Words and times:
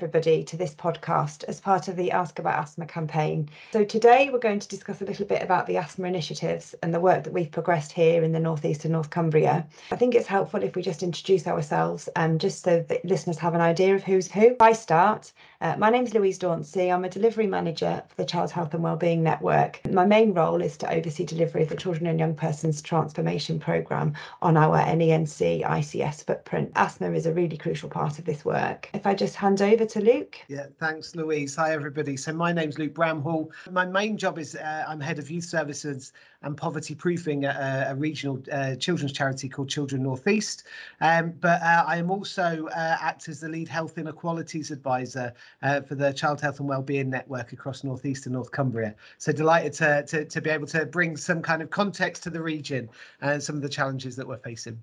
everybody 0.00 0.42
to 0.42 0.56
this 0.56 0.74
podcast 0.74 1.44
as 1.44 1.60
part 1.60 1.86
of 1.86 1.94
the 1.94 2.10
Ask 2.10 2.38
About 2.38 2.58
Asthma 2.58 2.86
campaign. 2.86 3.50
So, 3.70 3.84
today 3.84 4.30
we're 4.32 4.38
going 4.38 4.58
to 4.58 4.66
discuss 4.66 5.02
a 5.02 5.04
little 5.04 5.26
bit 5.26 5.42
about 5.42 5.66
the 5.66 5.76
asthma 5.76 6.08
initiatives 6.08 6.74
and 6.82 6.94
the 6.94 7.00
work 7.00 7.22
that 7.24 7.34
we've 7.34 7.50
progressed 7.50 7.92
here 7.92 8.24
in 8.24 8.32
the 8.32 8.40
North 8.40 8.64
East 8.64 8.86
and 8.86 8.92
North 8.92 9.10
Cumbria. 9.10 9.66
I 9.92 9.96
think 9.96 10.14
it's 10.14 10.26
helpful 10.26 10.62
if 10.62 10.74
we 10.74 10.80
just 10.80 11.02
introduce 11.02 11.46
ourselves, 11.46 12.08
um, 12.16 12.38
just 12.38 12.64
so 12.64 12.82
that 12.88 13.04
listeners 13.04 13.36
have 13.40 13.52
an 13.52 13.60
idea 13.60 13.94
of 13.94 14.02
who's 14.02 14.32
who. 14.32 14.56
I 14.58 14.72
start. 14.72 15.34
Uh, 15.60 15.76
my 15.76 15.90
name's 15.90 16.14
Louise 16.14 16.38
Dauncey. 16.38 16.90
I'm 16.90 17.04
a 17.04 17.10
delivery 17.10 17.46
manager 17.46 18.02
for 18.08 18.16
the 18.16 18.24
Child 18.24 18.50
Health 18.52 18.72
and 18.72 18.82
Wellbeing 18.82 19.22
Network. 19.22 19.82
My 19.90 20.06
main 20.06 20.32
role 20.32 20.62
is 20.62 20.78
to 20.78 20.90
oversee 20.90 21.26
delivery 21.26 21.64
of 21.64 21.68
the 21.68 21.76
Children 21.76 22.06
and 22.06 22.18
Young 22.18 22.34
Persons 22.34 22.80
Transformation 22.80 23.60
Programme 23.60 24.14
on 24.40 24.56
our 24.56 24.78
NENC 24.78 25.62
ICS 25.62 26.24
footprint. 26.24 26.72
Asthma 26.76 27.12
is 27.12 27.26
a 27.26 27.34
really 27.34 27.58
crucial 27.58 27.90
part 27.90 28.18
of 28.18 28.24
this 28.24 28.46
work. 28.46 28.88
If 28.94 29.06
I 29.06 29.14
just 29.14 29.36
hand 29.36 29.60
over 29.60 29.84
to 29.90 30.00
Luke. 30.00 30.38
Yeah, 30.46 30.66
thanks, 30.78 31.16
Louise. 31.16 31.56
Hi, 31.56 31.72
everybody. 31.72 32.16
So 32.16 32.32
my 32.32 32.52
name's 32.52 32.78
Luke 32.78 32.94
Bramhall. 32.94 33.50
My 33.72 33.84
main 33.84 34.16
job 34.16 34.38
is 34.38 34.54
uh, 34.54 34.84
I'm 34.86 35.00
head 35.00 35.18
of 35.18 35.28
youth 35.28 35.44
services 35.44 36.12
and 36.42 36.56
poverty 36.56 36.94
proofing 36.94 37.44
at 37.44 37.56
a, 37.56 37.90
a 37.90 37.94
regional 37.96 38.40
uh, 38.52 38.76
children's 38.76 39.12
charity 39.12 39.48
called 39.48 39.68
Children 39.68 40.04
Northeast. 40.04 40.62
Um, 41.00 41.32
but 41.40 41.60
uh, 41.60 41.84
I 41.86 41.96
am 41.96 42.08
also 42.08 42.68
uh, 42.68 42.98
act 43.00 43.28
as 43.28 43.40
the 43.40 43.48
lead 43.48 43.66
health 43.66 43.98
inequalities 43.98 44.70
advisor 44.70 45.34
uh, 45.62 45.80
for 45.80 45.96
the 45.96 46.12
Child 46.12 46.40
Health 46.40 46.60
and 46.60 46.68
Wellbeing 46.68 47.10
Network 47.10 47.52
across 47.52 47.82
Northeast 47.82 48.26
and 48.26 48.34
North 48.34 48.52
Cumbria. 48.52 48.94
So 49.18 49.32
delighted 49.32 49.72
to, 49.74 50.04
to, 50.04 50.24
to 50.24 50.40
be 50.40 50.50
able 50.50 50.68
to 50.68 50.86
bring 50.86 51.16
some 51.16 51.42
kind 51.42 51.62
of 51.62 51.70
context 51.70 52.22
to 52.22 52.30
the 52.30 52.40
region 52.40 52.88
and 53.22 53.42
some 53.42 53.56
of 53.56 53.62
the 53.62 53.68
challenges 53.68 54.14
that 54.16 54.28
we're 54.28 54.38
facing. 54.38 54.80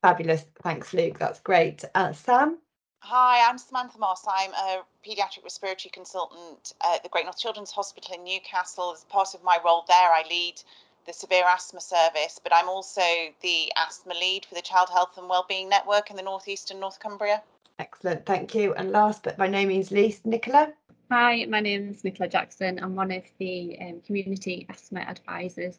Fabulous. 0.00 0.46
Thanks, 0.62 0.94
Luke. 0.94 1.18
That's 1.18 1.40
great. 1.40 1.84
Uh, 1.94 2.12
Sam? 2.12 2.56
Hi, 3.02 3.48
I'm 3.48 3.56
Samantha 3.56 3.98
Moss. 3.98 4.24
I'm 4.28 4.52
a 4.52 4.82
paediatric 5.04 5.42
respiratory 5.42 5.90
consultant 5.90 6.74
at 6.92 7.02
the 7.02 7.08
Great 7.08 7.24
North 7.24 7.38
Children's 7.38 7.70
Hospital 7.70 8.14
in 8.14 8.24
Newcastle. 8.24 8.92
As 8.92 9.04
part 9.04 9.34
of 9.34 9.42
my 9.42 9.58
role 9.64 9.84
there, 9.88 9.96
I 9.96 10.22
lead 10.28 10.60
the 11.06 11.12
severe 11.12 11.44
asthma 11.46 11.80
service, 11.80 12.38
but 12.42 12.54
I'm 12.54 12.68
also 12.68 13.00
the 13.42 13.72
asthma 13.76 14.14
lead 14.14 14.44
for 14.44 14.54
the 14.54 14.62
Child 14.62 14.90
Health 14.90 15.16
and 15.16 15.28
Wellbeing 15.28 15.68
Network 15.68 16.10
in 16.10 16.16
the 16.16 16.22
North 16.22 16.46
East 16.46 16.70
and 16.70 16.78
North 16.78 17.00
Cumbria. 17.00 17.42
Excellent, 17.78 18.26
thank 18.26 18.54
you. 18.54 18.74
And 18.74 18.92
last 18.92 19.22
but 19.22 19.38
by 19.38 19.48
no 19.48 19.64
means 19.64 19.90
least, 19.90 20.26
Nicola. 20.26 20.72
Hi, 21.10 21.46
my 21.46 21.60
name 21.60 21.88
is 21.88 22.04
Nicola 22.04 22.28
Jackson. 22.28 22.78
I'm 22.82 22.94
one 22.94 23.10
of 23.10 23.24
the 23.38 23.78
um, 23.80 24.02
community 24.02 24.66
asthma 24.68 25.00
advisors 25.00 25.78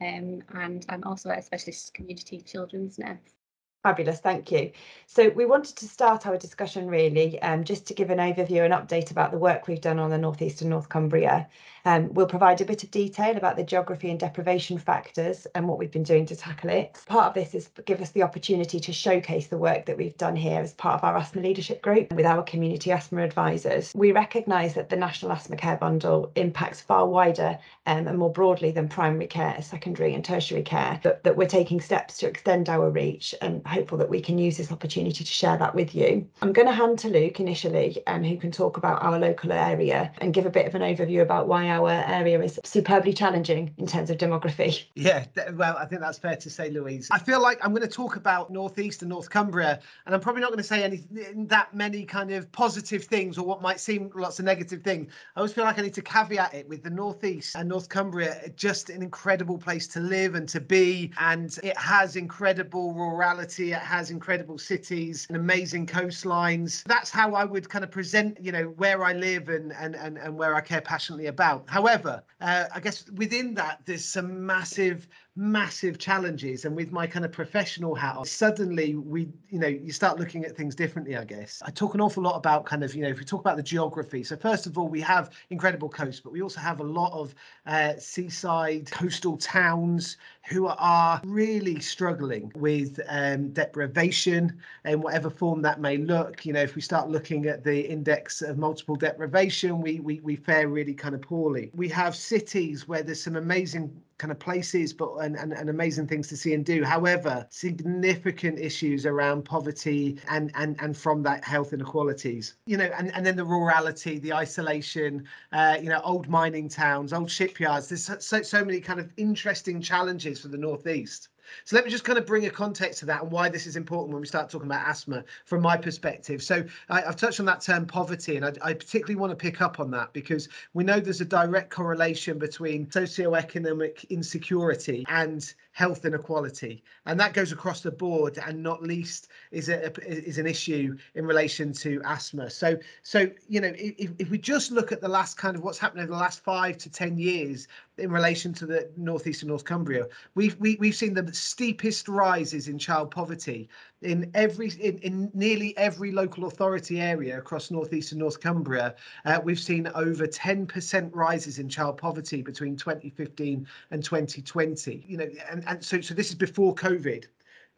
um, 0.00 0.42
and 0.54 0.86
I'm 0.88 1.04
also 1.04 1.30
a 1.30 1.42
specialist 1.42 1.92
community 1.94 2.40
children's 2.40 2.98
nurse. 2.98 3.41
Fabulous, 3.82 4.20
thank 4.20 4.52
you. 4.52 4.70
So 5.06 5.30
we 5.30 5.44
wanted 5.44 5.76
to 5.76 5.88
start 5.88 6.24
our 6.24 6.36
discussion 6.36 6.86
really 6.86 7.42
um, 7.42 7.64
just 7.64 7.84
to 7.88 7.94
give 7.94 8.10
an 8.10 8.18
overview 8.18 8.64
and 8.64 8.72
update 8.72 9.10
about 9.10 9.32
the 9.32 9.38
work 9.38 9.66
we've 9.66 9.80
done 9.80 9.98
on 9.98 10.08
the 10.08 10.18
North 10.18 10.40
East 10.40 10.60
and 10.60 10.70
North 10.70 10.88
Cumbria. 10.88 11.48
Um, 11.84 12.14
we'll 12.14 12.26
provide 12.26 12.60
a 12.60 12.64
bit 12.64 12.84
of 12.84 12.92
detail 12.92 13.36
about 13.36 13.56
the 13.56 13.64
geography 13.64 14.08
and 14.08 14.20
deprivation 14.20 14.78
factors 14.78 15.48
and 15.56 15.66
what 15.66 15.78
we've 15.78 15.90
been 15.90 16.04
doing 16.04 16.26
to 16.26 16.36
tackle 16.36 16.70
it. 16.70 17.02
Part 17.06 17.26
of 17.26 17.34
this 17.34 17.56
is 17.56 17.70
give 17.84 18.00
us 18.00 18.10
the 18.10 18.22
opportunity 18.22 18.78
to 18.78 18.92
showcase 18.92 19.48
the 19.48 19.58
work 19.58 19.86
that 19.86 19.98
we've 19.98 20.16
done 20.16 20.36
here 20.36 20.60
as 20.60 20.74
part 20.74 20.94
of 20.94 21.04
our 21.04 21.16
asthma 21.16 21.42
leadership 21.42 21.82
group 21.82 22.12
with 22.12 22.24
our 22.24 22.44
community 22.44 22.92
asthma 22.92 23.22
advisors. 23.22 23.92
We 23.96 24.12
recognise 24.12 24.74
that 24.74 24.90
the 24.90 24.96
National 24.96 25.32
Asthma 25.32 25.56
Care 25.56 25.76
Bundle 25.76 26.30
impacts 26.36 26.80
far 26.80 27.08
wider 27.08 27.58
um, 27.86 28.06
and 28.06 28.16
more 28.16 28.30
broadly 28.30 28.70
than 28.70 28.88
primary 28.88 29.26
care, 29.26 29.60
secondary 29.60 30.14
and 30.14 30.24
tertiary 30.24 30.62
care, 30.62 31.00
but 31.02 31.24
that 31.24 31.36
we're 31.36 31.48
taking 31.48 31.80
steps 31.80 32.18
to 32.18 32.28
extend 32.28 32.68
our 32.68 32.88
reach 32.88 33.34
and 33.42 33.60
hopeful 33.72 33.98
that 33.98 34.08
we 34.08 34.20
can 34.20 34.38
use 34.38 34.56
this 34.56 34.70
opportunity 34.70 35.24
to 35.24 35.32
share 35.32 35.56
that 35.56 35.74
with 35.74 35.94
you. 35.94 36.28
I'm 36.42 36.52
going 36.52 36.68
to 36.68 36.74
hand 36.74 36.98
to 37.00 37.08
Luke 37.08 37.40
initially, 37.40 38.02
um, 38.06 38.22
who 38.22 38.36
can 38.36 38.52
talk 38.52 38.76
about 38.76 39.02
our 39.02 39.18
local 39.18 39.52
area 39.52 40.12
and 40.18 40.34
give 40.34 40.46
a 40.46 40.50
bit 40.50 40.66
of 40.66 40.74
an 40.74 40.82
overview 40.82 41.22
about 41.22 41.48
why 41.48 41.68
our 41.68 41.90
area 41.90 42.40
is 42.40 42.60
superbly 42.64 43.12
challenging 43.12 43.74
in 43.78 43.86
terms 43.86 44.10
of 44.10 44.18
demography. 44.18 44.84
Yeah, 44.94 45.24
well, 45.54 45.76
I 45.76 45.86
think 45.86 46.00
that's 46.00 46.18
fair 46.18 46.36
to 46.36 46.50
say, 46.50 46.70
Louise. 46.70 47.08
I 47.10 47.18
feel 47.18 47.40
like 47.40 47.58
I'm 47.64 47.72
going 47.72 47.82
to 47.82 47.92
talk 47.92 48.16
about 48.16 48.50
Northeast 48.50 49.02
and 49.02 49.08
North 49.08 49.30
Cumbria, 49.30 49.80
and 50.06 50.14
I'm 50.14 50.20
probably 50.20 50.42
not 50.42 50.50
going 50.50 50.58
to 50.58 50.64
say 50.64 50.84
any 50.84 51.02
that 51.46 51.74
many 51.74 52.04
kind 52.04 52.30
of 52.30 52.50
positive 52.52 53.04
things 53.04 53.38
or 53.38 53.44
what 53.44 53.62
might 53.62 53.80
seem 53.80 54.10
lots 54.14 54.38
of 54.38 54.44
negative 54.44 54.82
things. 54.82 55.12
I 55.34 55.40
always 55.40 55.52
feel 55.52 55.64
like 55.64 55.78
I 55.78 55.82
need 55.82 55.94
to 55.94 56.02
caveat 56.02 56.54
it 56.54 56.68
with 56.68 56.82
the 56.82 56.90
Northeast 56.90 57.56
and 57.56 57.68
North 57.68 57.88
Cumbria, 57.88 58.50
just 58.54 58.90
an 58.90 59.02
incredible 59.02 59.58
place 59.58 59.88
to 59.88 60.00
live 60.00 60.34
and 60.34 60.48
to 60.50 60.60
be, 60.60 61.12
and 61.18 61.58
it 61.62 61.76
has 61.76 62.16
incredible 62.16 62.94
rurality, 62.94 63.61
it 63.70 63.78
has 63.78 64.10
incredible 64.10 64.58
cities 64.58 65.26
and 65.28 65.36
amazing 65.36 65.86
coastlines. 65.86 66.82
That's 66.84 67.10
how 67.10 67.34
I 67.34 67.44
would 67.44 67.68
kind 67.68 67.84
of 67.84 67.92
present, 67.92 68.38
you 68.40 68.50
know, 68.50 68.64
where 68.76 69.04
I 69.04 69.12
live 69.12 69.48
and 69.48 69.72
and 69.72 69.94
and, 69.94 70.18
and 70.18 70.36
where 70.36 70.56
I 70.56 70.60
care 70.60 70.80
passionately 70.80 71.26
about. 71.26 71.68
However, 71.68 72.24
uh, 72.40 72.64
I 72.74 72.80
guess 72.80 73.08
within 73.10 73.54
that, 73.54 73.82
there's 73.84 74.04
some 74.04 74.44
massive 74.44 75.06
massive 75.34 75.98
challenges 75.98 76.66
and 76.66 76.76
with 76.76 76.92
my 76.92 77.06
kind 77.06 77.24
of 77.24 77.32
professional 77.32 77.94
hat 77.94 78.16
on 78.16 78.24
suddenly 78.26 78.96
we 78.96 79.26
you 79.48 79.58
know 79.58 79.66
you 79.66 79.90
start 79.90 80.18
looking 80.18 80.44
at 80.44 80.54
things 80.54 80.74
differently 80.74 81.16
i 81.16 81.24
guess. 81.24 81.62
I 81.64 81.70
talk 81.70 81.94
an 81.94 82.02
awful 82.02 82.22
lot 82.22 82.36
about 82.36 82.66
kind 82.66 82.84
of 82.84 82.94
you 82.94 83.02
know 83.02 83.08
if 83.08 83.18
we 83.18 83.24
talk 83.24 83.40
about 83.40 83.56
the 83.56 83.62
geography 83.62 84.24
so 84.24 84.36
first 84.36 84.66
of 84.66 84.76
all 84.76 84.88
we 84.88 85.00
have 85.00 85.30
incredible 85.48 85.88
coast 85.88 86.22
but 86.22 86.32
we 86.32 86.42
also 86.42 86.60
have 86.60 86.80
a 86.80 86.84
lot 86.84 87.12
of 87.12 87.34
uh, 87.66 87.94
seaside 87.98 88.90
coastal 88.90 89.38
towns 89.38 90.18
who 90.48 90.66
are 90.66 91.20
really 91.24 91.80
struggling 91.80 92.52
with 92.56 93.00
um, 93.08 93.50
deprivation 93.52 94.60
in 94.84 95.00
whatever 95.00 95.30
form 95.30 95.62
that 95.62 95.80
may 95.80 95.96
look. 95.96 96.44
You 96.44 96.52
know 96.52 96.62
if 96.62 96.74
we 96.74 96.82
start 96.82 97.08
looking 97.08 97.46
at 97.46 97.64
the 97.64 97.88
index 97.88 98.42
of 98.42 98.58
multiple 98.58 98.96
deprivation 98.96 99.80
we 99.80 100.00
we, 100.00 100.20
we 100.20 100.36
fare 100.36 100.68
really 100.68 100.94
kind 100.94 101.14
of 101.14 101.22
poorly. 101.22 101.70
We 101.74 101.88
have 101.88 102.14
cities 102.14 102.86
where 102.86 103.02
there's 103.02 103.22
some 103.22 103.36
amazing 103.36 103.98
kind 104.22 104.30
of 104.30 104.38
places 104.38 104.92
but 104.92 105.12
and, 105.16 105.34
and, 105.36 105.52
and, 105.52 105.68
amazing 105.68 106.06
things 106.06 106.28
to 106.28 106.36
see 106.36 106.54
and 106.54 106.64
do. 106.64 106.84
However 106.84 107.44
significant 107.50 108.60
issues 108.60 109.04
around 109.04 109.44
poverty 109.44 110.16
and 110.30 110.52
and 110.54 110.76
and 110.80 110.96
from 110.96 111.24
that 111.24 111.42
health 111.42 111.72
inequalities. 111.72 112.54
You 112.66 112.76
know 112.76 112.88
and, 112.96 113.12
and 113.14 113.26
then 113.26 113.34
the 113.34 113.44
rurality 113.44 114.20
the 114.20 114.32
isolation 114.32 115.26
uh, 115.50 115.76
you 115.82 115.88
know 115.88 116.00
old 116.04 116.28
mining 116.28 116.68
towns 116.68 117.12
old 117.12 117.28
shipyards. 117.28 117.88
There's 117.88 118.08
so, 118.24 118.42
so 118.42 118.64
many 118.64 118.80
kind 118.80 119.00
of 119.00 119.10
interesting 119.16 119.82
challenges 119.82 120.40
for 120.40 120.48
the 120.48 120.58
northeast 120.58 121.28
so 121.64 121.76
let 121.76 121.84
me 121.84 121.90
just 121.90 122.04
kind 122.04 122.18
of 122.18 122.26
bring 122.26 122.46
a 122.46 122.50
context 122.50 123.00
to 123.00 123.06
that 123.06 123.22
and 123.22 123.30
why 123.30 123.48
this 123.48 123.66
is 123.66 123.76
important 123.76 124.12
when 124.12 124.20
we 124.20 124.26
start 124.26 124.50
talking 124.50 124.66
about 124.66 124.86
asthma 124.86 125.24
from 125.44 125.62
my 125.62 125.76
perspective. 125.76 126.42
So 126.42 126.64
I, 126.88 127.02
have 127.02 127.16
touched 127.16 127.40
on 127.40 127.46
that 127.46 127.60
term 127.60 127.86
poverty, 127.86 128.36
and 128.36 128.44
I, 128.44 128.52
I, 128.62 128.74
particularly 128.74 129.16
want 129.16 129.30
to 129.30 129.36
pick 129.36 129.60
up 129.60 129.80
on 129.80 129.90
that 129.92 130.12
because 130.12 130.48
we 130.74 130.84
know 130.84 131.00
there's 131.00 131.20
a 131.20 131.26
direct 131.26 131.70
correlation 131.70 132.38
between 132.38 132.86
socioeconomic 132.86 134.08
insecurity 134.10 135.04
and 135.08 135.52
health 135.72 136.04
inequality, 136.04 136.82
and 137.06 137.18
that 137.18 137.32
goes 137.32 137.52
across 137.52 137.80
the 137.80 137.90
board, 137.90 138.38
and 138.46 138.62
not 138.62 138.82
least 138.82 139.28
is 139.50 139.68
a, 139.68 139.92
is 140.06 140.38
an 140.38 140.46
issue 140.46 140.96
in 141.14 141.26
relation 141.26 141.72
to 141.72 142.00
asthma. 142.04 142.50
So 142.50 142.78
so 143.02 143.30
you 143.48 143.60
know 143.60 143.72
if, 143.76 144.10
if 144.18 144.30
we 144.30 144.38
just 144.38 144.70
look 144.70 144.92
at 144.92 145.00
the 145.00 145.08
last 145.08 145.36
kind 145.36 145.56
of 145.56 145.62
what's 145.62 145.78
happened 145.78 146.02
over 146.02 146.12
the 146.12 146.18
last 146.18 146.40
five 146.40 146.76
to 146.78 146.90
ten 146.90 147.18
years 147.18 147.68
in 147.98 148.10
relation 148.10 148.52
to 148.54 148.66
the 148.66 148.90
northeast 148.96 149.42
and 149.42 149.48
North 149.50 149.64
Cumbria, 149.64 150.06
we've 150.34 150.58
we, 150.58 150.72
have 150.72 150.80
we 150.80 150.86
have 150.88 150.96
seen 150.96 151.14
the 151.14 151.32
steepest 151.32 152.08
rises 152.08 152.68
in 152.68 152.78
child 152.78 153.10
poverty 153.10 153.68
in 154.00 154.30
every 154.34 154.70
in, 154.80 154.98
in 154.98 155.30
nearly 155.34 155.76
every 155.76 156.10
local 156.10 156.46
authority 156.46 157.00
area 157.00 157.38
across 157.38 157.70
northeast 157.70 158.12
and 158.12 158.18
North 158.20 158.40
Cumbria. 158.40 158.94
Uh, 159.24 159.40
we've 159.44 159.60
seen 159.60 159.88
over 159.94 160.26
10% 160.26 161.10
rises 161.12 161.58
in 161.58 161.68
child 161.68 161.98
poverty 161.98 162.42
between 162.42 162.76
2015 162.76 163.66
and 163.90 164.04
2020. 164.04 165.04
You 165.06 165.16
know, 165.18 165.28
and, 165.50 165.64
and 165.66 165.84
so 165.84 166.00
so 166.00 166.14
this 166.14 166.28
is 166.28 166.34
before 166.34 166.74
COVID 166.74 167.26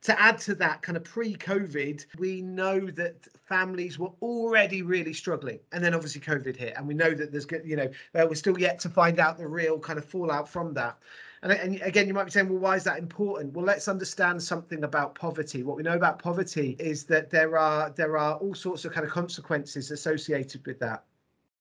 to 0.05 0.21
add 0.21 0.39
to 0.39 0.55
that 0.55 0.83
kind 0.83 0.97
of 0.97 1.05
pre-covid 1.05 2.07
we 2.19 2.41
know 2.41 2.81
that 2.81 3.27
families 3.49 3.99
were 3.99 4.13
already 4.23 4.83
really 4.83 5.13
struggling 5.13 5.59
and 5.73 5.83
then 5.83 5.95
obviously 5.95 6.21
covid 6.21 6.57
hit 6.57 6.75
and 6.77 6.87
we 6.87 6.95
know 6.95 7.13
that 7.13 7.33
there's 7.33 7.47
you 7.65 7.77
know 7.77 7.91
we're 8.15 8.35
still 8.35 8.59
yet 8.59 8.79
to 8.79 8.89
find 8.89 9.19
out 9.19 9.37
the 9.37 9.47
real 9.47 9.79
kind 9.79 9.99
of 9.99 10.05
fallout 10.05 10.49
from 10.49 10.73
that 10.75 10.97
and 11.45 11.79
again, 11.83 12.09
you 12.09 12.15
might 12.15 12.25
be 12.25 12.31
saying, 12.31 12.49
well, 12.49 12.59
why 12.59 12.77
is 12.77 12.85
that 12.85 12.99
important? 12.99 13.53
Well, 13.53 13.67
let's 13.67 13.87
understand 13.87 14.43
something 14.43 14.83
about 14.83 15.15
poverty. 15.15 15.63
What 15.63 15.77
we 15.77 15.83
know 15.83 15.93
about 15.93 16.19
poverty 16.19 16.75
is 16.79 17.05
that 17.05 17.31
there 17.31 17.59
are 17.59 17.91
there 17.91 18.17
are 18.17 18.37
all 18.37 18.55
sorts 18.55 18.87
of 18.87 18.93
kind 18.93 19.07
of 19.07 19.13
consequences 19.13 19.91
associated 19.91 20.65
with 20.67 20.79
that. 20.79 21.05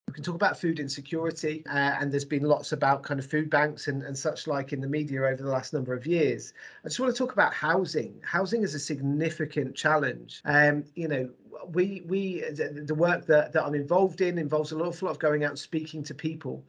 We 0.07 0.13
can 0.13 0.23
talk 0.23 0.35
about 0.35 0.59
food 0.59 0.79
insecurity, 0.79 1.63
uh, 1.67 1.95
and 1.99 2.11
there's 2.11 2.25
been 2.25 2.43
lots 2.43 2.73
about 2.73 3.03
kind 3.03 3.19
of 3.19 3.25
food 3.25 3.49
banks 3.49 3.87
and, 3.87 4.03
and 4.03 4.17
such 4.17 4.47
like 4.47 4.73
in 4.73 4.81
the 4.81 4.87
media 4.87 5.23
over 5.23 5.41
the 5.41 5.49
last 5.49 5.73
number 5.73 5.93
of 5.93 6.05
years. 6.05 6.53
I 6.83 6.89
just 6.89 6.99
want 6.99 7.15
to 7.15 7.17
talk 7.17 7.31
about 7.31 7.53
housing. 7.53 8.19
Housing 8.21 8.63
is 8.63 8.75
a 8.75 8.79
significant 8.79 9.75
challenge. 9.75 10.41
Um, 10.45 10.83
you 10.95 11.07
know, 11.07 11.29
we 11.71 12.03
we 12.05 12.41
the, 12.41 12.93
work 12.95 13.25
that, 13.27 13.53
that 13.53 13.63
I'm 13.63 13.75
involved 13.75 14.19
in 14.19 14.37
involves 14.37 14.73
an 14.73 14.81
awful 14.81 15.07
lot 15.07 15.13
of 15.13 15.19
going 15.19 15.45
out 15.45 15.51
and 15.51 15.59
speaking 15.59 16.03
to 16.03 16.13
people 16.13 16.63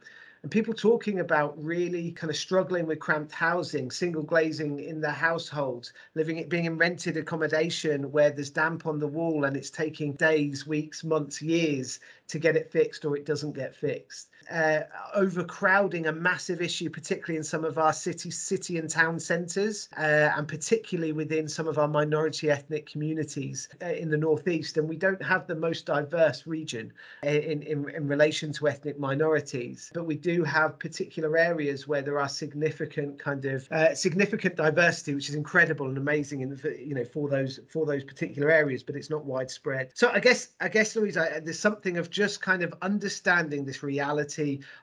and 0.45 0.51
people 0.51 0.75
talking 0.75 1.21
about 1.21 1.55
really 1.57 2.11
kind 2.11 2.29
of 2.29 2.37
struggling 2.37 2.85
with 2.85 2.99
cramped 2.99 3.31
housing, 3.31 3.89
single 3.89 4.21
glazing 4.21 4.79
in 4.79 5.01
their 5.01 5.09
households, 5.09 5.91
living 6.13 6.37
it 6.37 6.49
being 6.49 6.65
in 6.65 6.77
rented 6.77 7.17
accommodation 7.17 8.11
where 8.11 8.29
there's 8.29 8.51
damp 8.51 8.85
on 8.85 8.99
the 8.99 9.07
wall 9.07 9.45
and 9.45 9.57
it's 9.57 9.71
taking 9.71 10.13
days, 10.13 10.67
weeks, 10.67 11.03
months, 11.03 11.41
years 11.41 11.99
to 12.27 12.37
get 12.37 12.55
it 12.55 12.71
fixed 12.71 13.05
or 13.05 13.17
it 13.17 13.25
doesn't 13.25 13.53
get 13.53 13.75
fixed. 13.75 14.29
Uh, 14.51 14.81
overcrowding 15.15 16.07
a 16.07 16.11
massive 16.11 16.61
issue, 16.61 16.89
particularly 16.89 17.37
in 17.37 17.43
some 17.43 17.65
of 17.65 17.77
our 17.77 17.93
city, 17.93 18.29
city 18.29 18.77
and 18.77 18.89
town 18.89 19.19
centres, 19.19 19.89
uh, 19.97 20.29
and 20.35 20.47
particularly 20.47 21.11
within 21.11 21.47
some 21.47 21.67
of 21.67 21.77
our 21.77 21.87
minority 21.87 22.49
ethnic 22.49 22.85
communities 22.85 23.69
uh, 23.81 23.87
in 23.87 24.09
the 24.09 24.17
northeast. 24.17 24.77
And 24.77 24.87
we 24.87 24.97
don't 24.97 25.21
have 25.23 25.47
the 25.47 25.55
most 25.55 25.85
diverse 25.85 26.45
region 26.45 26.93
uh, 27.25 27.29
in, 27.29 27.63
in, 27.63 27.89
in 27.89 28.07
relation 28.07 28.51
to 28.53 28.67
ethnic 28.67 28.99
minorities, 28.99 29.91
but 29.93 30.05
we 30.05 30.15
do 30.15 30.43
have 30.43 30.77
particular 30.79 31.37
areas 31.37 31.87
where 31.87 32.01
there 32.01 32.19
are 32.19 32.29
significant 32.29 33.17
kind 33.17 33.45
of 33.45 33.67
uh, 33.71 33.95
significant 33.95 34.55
diversity, 34.55 35.15
which 35.15 35.29
is 35.29 35.35
incredible 35.35 35.87
and 35.87 35.97
amazing, 35.97 36.41
in 36.41 36.59
you 36.79 36.93
know 36.93 37.05
for 37.05 37.29
those 37.29 37.59
for 37.69 37.85
those 37.85 38.03
particular 38.03 38.51
areas, 38.51 38.83
but 38.83 38.95
it's 38.95 39.09
not 39.09 39.25
widespread. 39.25 39.91
So 39.93 40.09
I 40.09 40.19
guess 40.19 40.49
I 40.61 40.69
guess 40.69 40.95
Louise, 40.95 41.17
I, 41.17 41.39
there's 41.39 41.59
something 41.59 41.97
of 41.97 42.09
just 42.09 42.41
kind 42.41 42.61
of 42.63 42.73
understanding 42.81 43.65
this 43.65 43.81
reality 43.81 44.34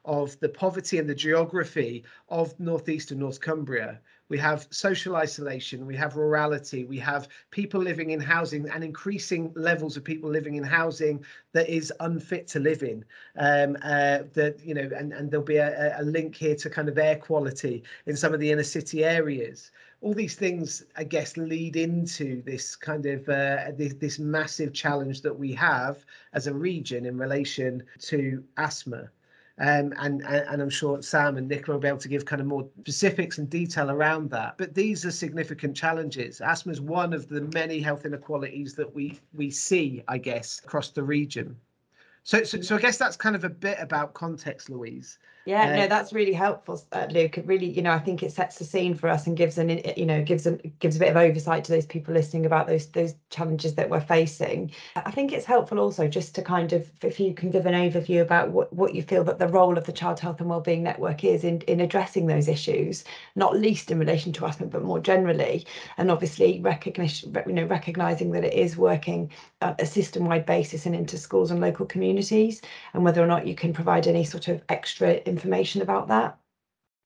of 0.04 0.38
the 0.40 0.49
poverty 0.49 0.99
and 0.99 1.08
the 1.08 1.14
geography 1.14 2.04
of 2.28 2.58
northeast 2.58 3.10
and 3.10 3.20
North 3.20 3.40
Cumbria. 3.40 4.00
We 4.28 4.38
have 4.38 4.66
social 4.70 5.16
isolation, 5.16 5.84
we 5.87 5.96
have 5.96 6.16
rurality, 6.16 6.84
we 6.84 6.99
have 7.00 7.28
people 7.50 7.81
living 7.81 8.10
in 8.10 8.20
housing 8.20 8.66
and 8.69 8.82
increasing 8.82 9.52
levels 9.54 9.96
of 9.96 10.04
people 10.04 10.31
living 10.31 10.54
in 10.54 10.64
housing 10.64 11.22
that 11.52 11.69
is 11.69 11.93
unfit 12.00 12.49
to 12.49 12.58
live 12.58 12.82
in. 12.82 13.04
Um, 13.37 13.76
uh, 13.82 14.20
that 14.32 14.60
you 14.64 14.72
know, 14.72 14.88
and, 14.96 15.12
and 15.12 15.31
there'll 15.31 15.44
be 15.44 15.56
a, 15.56 16.00
a 16.00 16.02
link 16.02 16.34
here 16.34 16.54
to 16.56 16.70
kind 16.70 16.88
of 16.88 16.96
air 16.96 17.16
quality 17.16 17.82
in 18.06 18.16
some 18.16 18.32
of 18.32 18.40
the 18.40 18.50
inner 18.50 18.62
city 18.62 19.04
areas 19.04 19.70
all 20.02 20.12
these 20.12 20.34
things, 20.34 20.84
I 20.96 21.04
guess, 21.04 21.37
lead 21.37 21.76
into 21.76 22.43
this 22.43 22.75
kind 22.75 23.06
of 23.06 23.28
uh, 23.28 23.70
this, 23.76 23.94
this 23.94 24.19
massive 24.19 24.72
challenge 24.72 25.22
that 25.22 25.38
we 25.38 25.52
have 25.52 26.04
as 26.32 26.49
a 26.49 26.54
region 26.54 27.06
in 27.06 27.16
relation 27.16 27.84
to 28.00 28.43
asthma. 28.56 29.08
Um, 29.62 29.94
and, 29.97 30.26
and 30.26 30.61
I'm 30.61 30.70
sure 30.70 31.00
Sam 31.03 31.37
and 31.37 31.47
Nicola 31.47 31.76
will 31.76 31.82
be 31.82 31.87
able 31.87 31.99
to 31.99 32.09
give 32.09 32.25
kind 32.25 32.41
of 32.41 32.49
more 32.49 32.69
specifics 32.81 33.38
and 33.38 33.49
detail 33.49 33.93
around 33.93 34.29
that. 34.31 34.59
But 34.59 34.75
these 34.75 35.06
are 35.06 35.12
significant 35.12 35.76
challenges. 35.76 36.41
Asthma 36.41 36.73
is 36.73 36.81
one 36.81 37.12
of 37.12 37.29
the 37.29 37.43
many 37.55 37.79
health 37.79 38.05
inequalities 38.05 38.75
that 38.75 38.93
we 38.93 39.20
we 39.32 39.53
see, 39.53 40.03
I 40.09 40.19
guess, 40.19 40.61
across 40.64 40.91
the 40.91 41.05
region. 41.05 41.56
So, 42.25 42.45
so, 42.45 42.61
so 42.61 42.77
I 42.77 42.81
guess 42.81 42.99
that's 42.99 43.17
kind 43.17 43.35
of 43.35 43.45
a 43.45 43.51
bit 43.51 43.79
about 43.81 44.15
context, 44.15 44.71
Louise. 44.71 45.19
Yeah, 45.45 45.63
uh, 45.63 45.77
no, 45.77 45.89
that's 45.89 46.13
really 46.13 46.33
helpful, 46.33 46.81
uh, 46.93 47.09
Luke. 47.11 47.37
It 47.37 47.45
really, 47.47 47.67
you 47.69 47.83
know, 47.83 47.91
I 47.91 47.99
think 47.99 48.23
it 48.23 48.31
sets 48.31 48.59
the 48.59 48.65
scene 48.65 48.95
for 48.95 49.09
us 49.09 49.27
and 49.27 49.37
gives 49.37 49.59
an, 49.59 49.81
you 49.97 50.07
know, 50.07 50.23
gives 50.23 50.47
a 50.47 50.53
gives 50.79 50.95
a 50.95 51.01
bit 51.01 51.09
of 51.09 51.17
oversight 51.17 51.65
to 51.65 51.73
those 51.73 51.85
people 51.85 52.15
listening 52.15 52.47
about 52.47 52.69
those 52.69 52.87
those 52.93 53.15
challenges 53.31 53.75
that 53.75 53.91
we're 53.91 54.01
facing. 54.01 54.71
I 54.95 55.11
think 55.11 55.33
it's 55.33 55.45
helpful 55.45 55.81
also 55.81 56.07
just 56.07 56.37
to 56.37 56.43
kind 56.43 56.73
of, 56.73 56.89
if 57.03 57.19
you 57.19 57.35
can 57.35 57.51
give 57.51 57.67
an 57.67 57.75
overview 57.75 58.23
about 58.23 58.51
what 58.51 58.73
what 58.73 58.95
you 58.95 59.03
feel 59.03 59.25
that 59.25 59.41
the 59.41 59.49
role 59.49 59.77
of 59.77 59.85
the 59.85 59.93
Child 59.93 60.21
Health 60.21 60.39
and 60.41 60.49
Wellbeing 60.49 60.85
Network 60.85 61.25
is 61.25 61.43
in 61.43 61.63
in 61.63 61.81
addressing 61.81 62.27
those 62.29 62.47
issues, 62.47 63.03
not 63.35 63.59
least 63.59 63.91
in 63.91 63.99
relation 63.99 64.33
to 64.35 64.47
asthma, 64.47 64.69
but 64.69 64.85
more 64.85 65.01
generally, 65.01 65.67
and 65.97 66.09
obviously 66.09 66.61
recognition, 66.61 67.37
you 67.49 67.53
know, 67.53 67.65
recognizing 67.65 68.31
that 68.31 68.45
it 68.45 68.55
is 68.55 68.77
working 68.77 69.29
at 69.61 69.81
a 69.83 69.87
system-wide 69.87 70.47
basis 70.47 70.87
and 70.87 70.95
into 70.95 71.19
schools 71.19 71.51
and 71.51 71.61
local 71.61 71.85
communities, 71.87 72.12
and 72.19 73.05
whether 73.05 73.23
or 73.23 73.26
not 73.26 73.47
you 73.47 73.55
can 73.55 73.73
provide 73.73 74.06
any 74.06 74.25
sort 74.25 74.49
of 74.49 74.62
extra 74.69 75.14
information 75.14 75.82
about 75.82 76.09
that? 76.09 76.38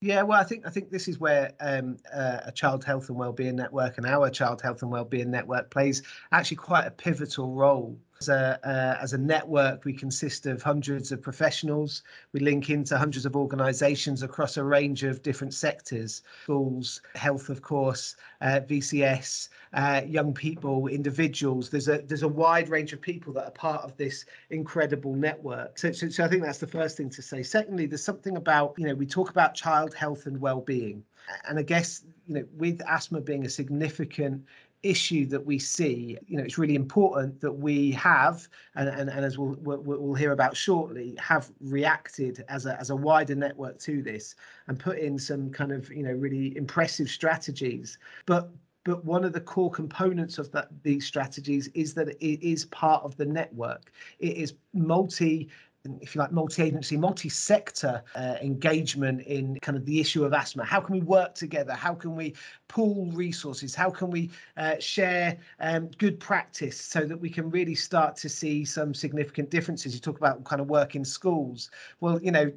Yeah, 0.03 0.23
well, 0.23 0.38
I 0.38 0.44
think 0.44 0.67
I 0.67 0.70
think 0.70 0.91
this 0.91 1.08
is 1.08 1.19
where 1.19 1.53
um, 1.58 1.97
uh, 2.12 2.41
a 2.44 2.53
child 2.53 2.85
health 2.85 3.08
and 3.08 3.19
wellbeing 3.19 3.56
network 3.56 3.97
and 3.97 4.06
our 4.06 4.29
child 4.29 4.61
health 4.61 4.82
and 4.82 4.91
wellbeing 4.91 5.31
network 5.31 5.70
plays 5.70 6.03
actually 6.32 6.58
quite 6.58 6.87
a 6.87 6.91
pivotal 6.91 7.55
role 7.55 7.99
as 8.21 8.29
a, 8.29 8.59
uh, 8.65 9.03
as 9.03 9.13
a 9.13 9.19
network, 9.19 9.85
we 9.85 9.93
consist 9.93 10.47
of 10.47 10.63
hundreds 10.63 11.13
of 11.13 11.21
professionals. 11.21 12.03
We 12.33 12.41
link 12.41 12.71
into 12.71 12.97
hundreds 12.97 13.27
of 13.27 13.37
organisations 13.37 14.23
across 14.23 14.57
a 14.57 14.65
range 14.65 15.05
of 15.05 15.23
different 15.23 15.55
sectors 15.55 16.23
schools, 16.43 17.03
health, 17.15 17.49
of 17.49 17.63
course, 17.63 18.17
uh, 18.41 18.61
VCS, 18.69 19.49
uh, 19.75 20.03
young 20.07 20.33
people, 20.33 20.87
individuals. 20.87 21.71
There's 21.71 21.89
a 21.89 21.99
there's 21.99 22.23
a 22.23 22.29
wide 22.29 22.69
range 22.69 22.93
of 22.93 23.01
people 23.01 23.33
that 23.35 23.45
are 23.45 23.51
part 23.51 23.83
of 23.83 23.97
this 23.97 24.25
incredible 24.51 25.15
network. 25.15 25.79
So, 25.79 25.93
so, 25.93 26.09
so 26.09 26.25
I 26.25 26.29
think 26.29 26.43
that's 26.43 26.59
the 26.59 26.67
first 26.67 26.97
thing 26.97 27.11
to 27.11 27.23
say. 27.23 27.43
Secondly, 27.43 27.87
there's 27.87 28.05
something 28.05 28.37
about, 28.37 28.75
you 28.79 28.87
know, 28.87 28.95
we 28.95 29.07
talk 29.07 29.31
about 29.31 29.55
child 29.55 29.95
health 29.95 30.27
and 30.27 30.41
well-being. 30.41 31.05
And 31.49 31.59
I 31.59 31.63
guess, 31.63 32.05
you 32.27 32.35
know, 32.35 32.45
with 32.57 32.81
asthma 32.89 33.21
being 33.21 33.45
a 33.45 33.51
significant 33.51 34.45
issue 34.88 35.27
that 35.27 35.44
we 35.44 35.59
see, 35.59 36.17
you 36.27 36.37
know, 36.37 36.44
it's 36.44 36.59
really 36.59 36.75
important 36.75 37.41
that 37.41 37.53
we 37.53 37.93
have, 37.93 38.49
and, 38.75 38.88
and, 38.88 39.11
and 39.11 39.25
as 39.25 39.38
we'll, 39.38 39.56
we'll, 39.61 40.15
hear 40.15 40.33
about 40.33 40.56
shortly, 40.56 41.15
have 41.19 41.50
reacted 41.61 42.44
as 42.49 42.67
a, 42.67 42.79
as 42.81 42.91
a 42.91 42.97
wider 42.97 43.35
network 43.35 43.79
to 43.81 44.03
this 44.03 44.35
and 44.69 44.79
put 44.79 44.99
in 44.99 45.19
some 45.19 45.50
kind 45.50 45.73
of, 45.73 45.91
you 45.91 46.03
know, 46.03 46.12
really 46.12 46.56
impressive 46.56 47.09
strategies. 47.09 47.99
But 48.25 48.50
but 48.87 49.05
one 49.05 49.25
of 49.25 49.33
the 49.33 49.41
core 49.41 49.71
components 49.71 50.38
of 50.38 50.53
that 50.53 50.69
these 50.85 51.05
strategies 51.05 51.67
is 51.75 51.93
that 51.94 52.09
it 52.09 52.41
is 52.41 52.67
part 52.67 53.03
of 53.03 53.17
the 53.17 53.27
network. 53.27 53.91
It 54.21 54.37
is 54.37 54.55
multi 54.73 55.49
if 56.00 56.15
you 56.15 56.21
like, 56.21 56.33
multi-agency, 56.33 56.97
multi-sector 56.97 58.03
uh, 58.15 58.37
engagement 58.43 59.23
in 59.23 59.59
kind 59.61 59.77
of 59.77 59.85
the 59.85 60.00
issue 60.00 60.25
of 60.25 60.33
asthma. 60.33 60.65
How 60.65 60.81
can 60.81 60.94
we 60.94 61.03
work 61.03 61.35
together? 61.35 61.73
How 61.73 61.94
can 61.94 62.17
we 62.17 62.35
pool 62.69 63.11
resources? 63.12 63.75
How 63.75 63.91
can 63.91 64.11
we 64.11 64.31
uh, 64.56 64.77
share 64.79 65.38
um, 65.61 65.88
good 65.99 66.19
practice 66.19 66.81
so 66.81 67.05
that 67.05 67.17
we 67.17 67.31
can 67.31 67.50
really 67.50 67.75
start 67.75 68.17
to 68.17 68.29
see 68.29 68.65
some 68.65 68.94
significant 68.94 69.50
differences? 69.50 69.94
You 69.94 70.00
talk 70.00 70.19
about 70.19 70.44
kind 70.44 70.61
of 70.61 70.69
work 70.69 70.94
in 70.94 71.05
schools. 71.05 71.71
Well, 72.00 72.21
you 72.23 72.31
know, 72.31 72.50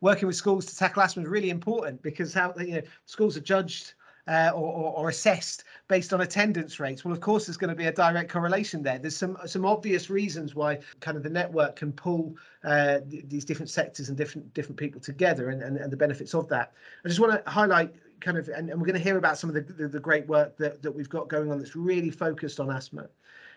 working 0.00 0.26
with 0.26 0.36
schools 0.36 0.66
to 0.66 0.76
tackle 0.76 1.02
asthma 1.02 1.22
is 1.22 1.28
really 1.28 1.50
important 1.50 2.02
because 2.02 2.34
how 2.34 2.54
you 2.58 2.76
know 2.76 2.82
schools 3.06 3.36
are 3.36 3.40
judged 3.40 3.94
uh, 4.26 4.50
or, 4.54 4.92
or, 4.96 5.08
assessed 5.08 5.64
based 5.88 6.12
on 6.12 6.22
attendance 6.22 6.80
rates. 6.80 7.04
Well, 7.04 7.12
of 7.12 7.20
course, 7.20 7.46
there's 7.46 7.56
going 7.56 7.70
to 7.70 7.76
be 7.76 7.86
a 7.86 7.92
direct 7.92 8.30
correlation 8.30 8.82
there. 8.82 8.98
There's 8.98 9.16
some 9.16 9.36
some 9.46 9.66
obvious 9.66 10.08
reasons 10.08 10.54
why 10.54 10.78
kind 11.00 11.16
of 11.16 11.22
the 11.22 11.30
network 11.30 11.76
can 11.76 11.92
pull 11.92 12.34
uh, 12.64 13.00
th- 13.10 13.24
these 13.28 13.44
different 13.44 13.70
sectors 13.70 14.08
and 14.08 14.16
different 14.16 14.52
different 14.54 14.78
people 14.78 15.00
together, 15.00 15.50
and, 15.50 15.62
and, 15.62 15.76
and 15.76 15.92
the 15.92 15.96
benefits 15.96 16.34
of 16.34 16.48
that. 16.48 16.72
I 17.04 17.08
just 17.08 17.20
want 17.20 17.44
to 17.44 17.50
highlight 17.50 17.94
kind 18.20 18.38
of, 18.38 18.48
and, 18.48 18.70
and 18.70 18.80
we're 18.80 18.86
going 18.86 18.98
to 18.98 19.04
hear 19.04 19.18
about 19.18 19.36
some 19.36 19.50
of 19.50 19.54
the, 19.54 19.60
the, 19.60 19.88
the 19.88 20.00
great 20.00 20.26
work 20.26 20.56
that, 20.56 20.82
that 20.82 20.90
we've 20.90 21.08
got 21.08 21.28
going 21.28 21.50
on 21.50 21.58
that's 21.58 21.76
really 21.76 22.10
focused 22.10 22.60
on 22.60 22.70
asthma 22.70 23.08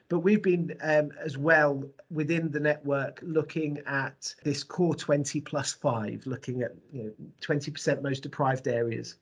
but 0.09 0.19
we've 0.19 0.41
been 0.41 0.75
um, 0.81 1.11
as 1.23 1.37
well 1.37 1.83
within 2.09 2.51
the 2.51 2.59
network 2.59 3.19
looking 3.21 3.79
at 3.85 4.33
this 4.43 4.63
core 4.63 4.95
20 4.95 5.41
plus 5.41 5.73
5 5.73 6.25
looking 6.25 6.61
at 6.61 6.73
you 6.91 7.03
know 7.03 7.11
20% 7.41 8.01
most 8.01 8.23
deprived 8.23 8.67
areas 8.67 9.15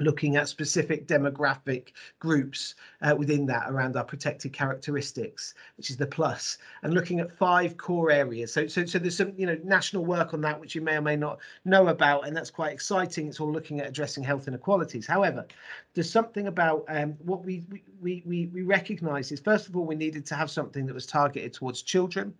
looking 0.00 0.36
at 0.36 0.48
specific 0.48 1.06
demographic 1.06 1.88
groups 2.18 2.74
uh, 3.02 3.14
within 3.16 3.46
that 3.46 3.70
around 3.70 3.96
our 3.96 4.04
protected 4.04 4.52
characteristics, 4.52 5.54
which 5.76 5.90
is 5.90 5.96
the 5.96 6.06
plus, 6.06 6.58
and 6.82 6.94
looking 6.94 7.20
at 7.20 7.36
five 7.36 7.76
core 7.76 8.10
areas. 8.10 8.52
So, 8.52 8.66
so, 8.66 8.84
so 8.84 8.98
there's 8.98 9.16
some, 9.16 9.32
you 9.36 9.46
know, 9.46 9.58
national 9.64 10.04
work 10.04 10.34
on 10.34 10.40
that, 10.42 10.58
which 10.60 10.74
you 10.74 10.80
may 10.80 10.96
or 10.96 11.02
may 11.02 11.16
not 11.16 11.38
know 11.64 11.88
about, 11.88 12.26
and 12.26 12.36
that's 12.36 12.50
quite 12.50 12.72
exciting. 12.72 13.28
It's 13.28 13.40
all 13.40 13.52
looking 13.52 13.80
at 13.80 13.88
addressing 13.88 14.22
health 14.22 14.48
inequalities. 14.48 15.06
However, 15.06 15.46
there's 15.94 16.10
something 16.10 16.46
about 16.46 16.84
um, 16.88 17.16
what 17.24 17.44
we, 17.44 17.64
we, 18.00 18.22
we, 18.24 18.46
we 18.52 18.62
recognise 18.62 19.32
is, 19.32 19.40
first 19.40 19.68
of 19.68 19.76
all, 19.76 19.84
we 19.84 19.94
needed 19.94 20.24
to 20.26 20.34
have 20.34 20.50
something 20.50 20.86
that 20.86 20.94
was 20.94 21.06
targeted 21.06 21.52
towards 21.52 21.82
children. 21.82 22.34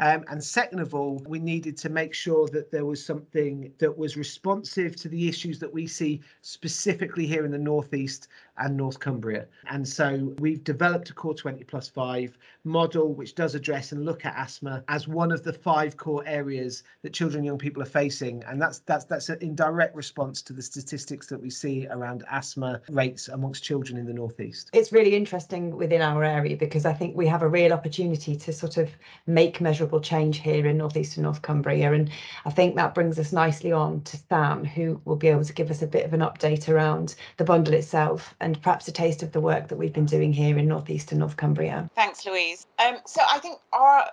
Um, 0.00 0.24
and 0.28 0.42
second 0.42 0.78
of 0.78 0.94
all, 0.94 1.22
we 1.26 1.40
needed 1.40 1.76
to 1.78 1.88
make 1.88 2.14
sure 2.14 2.46
that 2.48 2.70
there 2.70 2.84
was 2.84 3.04
something 3.04 3.72
that 3.78 3.96
was 3.96 4.16
responsive 4.16 4.94
to 4.96 5.08
the 5.08 5.28
issues 5.28 5.58
that 5.58 5.72
we 5.72 5.86
see 5.86 6.20
specifically 6.42 7.26
here 7.26 7.44
in 7.44 7.50
the 7.50 7.58
Northeast 7.58 8.28
and 8.58 8.76
North 8.76 9.00
Cumbria. 9.00 9.46
And 9.70 9.86
so 9.86 10.34
we've 10.38 10.62
developed 10.64 11.10
a 11.10 11.14
Core 11.14 11.34
20 11.34 11.64
plus 11.64 11.88
5 11.88 12.36
model 12.64 13.14
which 13.14 13.34
does 13.34 13.54
address 13.54 13.92
and 13.92 14.04
look 14.04 14.24
at 14.24 14.34
asthma 14.36 14.84
as 14.88 15.08
one 15.08 15.32
of 15.32 15.42
the 15.42 15.52
five 15.52 15.96
core 15.96 16.22
areas 16.26 16.82
that 17.02 17.12
children 17.12 17.38
and 17.38 17.46
young 17.46 17.58
people 17.58 17.82
are 17.82 17.86
facing. 17.86 18.44
And 18.44 18.60
that's 18.60 18.80
that's 18.80 19.04
that's 19.04 19.28
in 19.30 19.54
direct 19.54 19.96
response 19.96 20.42
to 20.42 20.52
the 20.52 20.62
statistics 20.62 21.26
that 21.28 21.40
we 21.40 21.50
see 21.50 21.86
around 21.90 22.24
asthma 22.30 22.80
rates 22.90 23.28
amongst 23.28 23.64
children 23.64 23.98
in 23.98 24.06
the 24.06 24.12
Northeast. 24.12 24.70
It's 24.72 24.92
really 24.92 25.14
interesting 25.14 25.76
within 25.76 26.02
our 26.02 26.22
area 26.22 26.56
because 26.56 26.84
I 26.84 26.92
think 26.92 27.16
we 27.16 27.26
have 27.26 27.42
a 27.42 27.48
real 27.48 27.72
opportunity 27.72 28.36
to 28.36 28.52
sort 28.52 28.76
of 28.76 28.90
make 29.26 29.60
measurable 29.60 30.00
change 30.00 30.40
here 30.40 30.66
in 30.66 30.78
Northeast 30.78 31.16
and 31.16 31.24
North 31.24 31.42
Cumbria. 31.42 31.92
And 31.92 32.10
I 32.44 32.50
think 32.50 32.76
that 32.76 32.94
brings 32.94 33.18
us 33.18 33.32
nicely 33.32 33.72
on 33.72 34.02
to 34.02 34.16
Sam, 34.28 34.64
who 34.64 35.00
will 35.04 35.16
be 35.16 35.28
able 35.28 35.44
to 35.44 35.52
give 35.52 35.70
us 35.70 35.82
a 35.82 35.86
bit 35.86 36.04
of 36.04 36.12
an 36.12 36.20
update 36.20 36.68
around 36.68 37.14
the 37.38 37.44
bundle 37.44 37.74
itself 37.74 38.34
and 38.48 38.62
perhaps 38.62 38.88
a 38.88 38.92
taste 38.92 39.22
of 39.22 39.32
the 39.32 39.40
work 39.40 39.68
that 39.68 39.76
we've 39.76 39.92
been 39.92 40.06
doing 40.06 40.32
here 40.32 40.58
in 40.58 40.66
North 40.66 40.88
East 40.88 41.12
and 41.12 41.20
North 41.20 41.36
Cumbria. 41.36 41.88
Thanks, 41.94 42.24
Louise. 42.24 42.66
Um, 42.78 42.96
so 43.06 43.20
I 43.30 43.38
think 43.38 43.58
our 43.72 44.10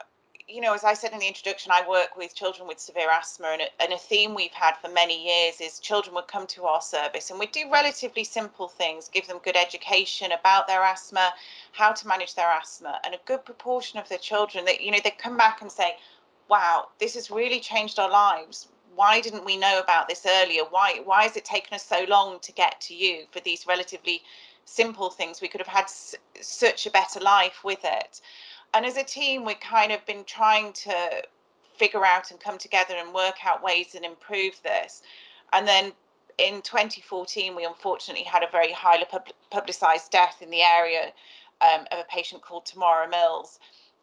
you 0.47 0.61
know, 0.61 0.75
as 0.75 0.83
I 0.83 0.93
said 0.93 1.11
in 1.11 1.17
the 1.17 1.27
introduction, 1.27 1.71
I 1.71 1.87
work 1.89 2.15
with 2.15 2.35
children 2.35 2.67
with 2.67 2.79
severe 2.79 3.09
asthma, 3.11 3.47
and 3.47 3.61
a, 3.63 3.81
and 3.81 3.93
a 3.93 3.97
theme 3.97 4.35
we've 4.35 4.53
had 4.53 4.75
for 4.77 4.89
many 4.89 5.25
years 5.25 5.59
is 5.59 5.79
children 5.79 6.13
would 6.15 6.27
come 6.27 6.45
to 6.47 6.65
our 6.65 6.81
service 6.81 7.31
and 7.31 7.39
we 7.39 7.47
do 7.47 7.71
relatively 7.71 8.23
simple 8.23 8.67
things, 8.67 9.09
give 9.09 9.25
them 9.27 9.39
good 9.43 9.57
education 9.57 10.31
about 10.31 10.67
their 10.67 10.83
asthma, 10.83 11.33
how 11.71 11.91
to 11.93 12.07
manage 12.07 12.35
their 12.35 12.51
asthma, 12.51 12.99
and 13.03 13.15
a 13.15 13.19
good 13.25 13.43
proportion 13.43 13.97
of 13.97 14.07
the 14.07 14.19
children 14.19 14.65
that, 14.65 14.81
you 14.81 14.91
know, 14.91 14.99
they 15.03 15.11
come 15.11 15.35
back 15.35 15.63
and 15.63 15.71
say, 15.71 15.97
wow, 16.47 16.89
this 16.99 17.15
has 17.15 17.31
really 17.31 17.59
changed 17.59 17.97
our 17.97 18.09
lives. 18.09 18.67
Why 18.95 19.21
didn't 19.21 19.45
we 19.45 19.57
know 19.57 19.79
about 19.79 20.09
this 20.09 20.25
earlier? 20.27 20.63
Why, 20.69 21.01
why 21.05 21.23
has 21.23 21.37
it 21.37 21.45
taken 21.45 21.75
us 21.75 21.85
so 21.85 22.05
long 22.09 22.39
to 22.41 22.53
get 22.53 22.81
to 22.83 22.95
you 22.95 23.25
for 23.31 23.41
these 23.41 23.67
relatively 23.67 24.23
simple 24.65 25.11
things? 25.11 25.41
We 25.41 25.49
could 25.49 25.61
have 25.61 25.67
had 25.67 25.85
s- 25.85 26.15
such 26.41 26.87
a 26.87 26.91
better 26.91 27.19
life 27.21 27.63
with 27.63 27.81
it 27.83 28.19
and 28.73 28.85
as 28.87 28.97
a 28.97 29.03
team, 29.03 29.45
we've 29.45 29.59
kind 29.59 29.91
of 29.93 30.05
been 30.07 30.25
trying 30.25 30.73
to 30.73 31.23
figure 31.77 32.05
out 32.05 32.31
and 32.31 32.39
come 32.39 32.57
together 32.59 32.95
and 32.97 33.13
work 33.13 33.45
out 33.45 33.63
ways 33.63 33.95
and 33.95 34.05
improve 34.05 34.61
this. 34.63 35.03
And 35.53 35.67
then 35.67 35.93
in 36.39 36.63
2014, 36.63 37.55
we 37.55 37.65
unfortunately 37.65 38.25
had 38.25 38.43
a 38.43 38.51
very 38.51 38.71
highly 38.73 39.05
pub- 39.05 39.29
publicised 39.51 40.11
death 40.11 40.41
in 40.41 40.51
the 40.51 40.63
area 40.63 41.13
um, 41.61 41.81
of 41.91 41.99
a 41.99 42.05
patient 42.09 42.43
called 42.43 42.65
Tamara 42.67 43.09
Mills. 43.09 43.59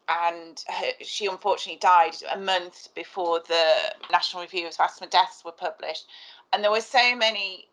And 0.08 0.62
her, 0.68 0.92
she 1.00 1.26
unfortunately 1.26 1.78
died 1.78 2.16
a 2.32 2.38
month 2.38 2.88
before 2.94 3.40
the 3.40 3.94
National 4.10 4.42
Review 4.42 4.66
of 4.66 4.76
Asthma 4.78 5.06
Deaths 5.06 5.44
were 5.44 5.52
published. 5.52 6.06
And 6.52 6.62
there 6.62 6.70
were 6.70 6.80
so 6.80 7.14
many 7.16 7.68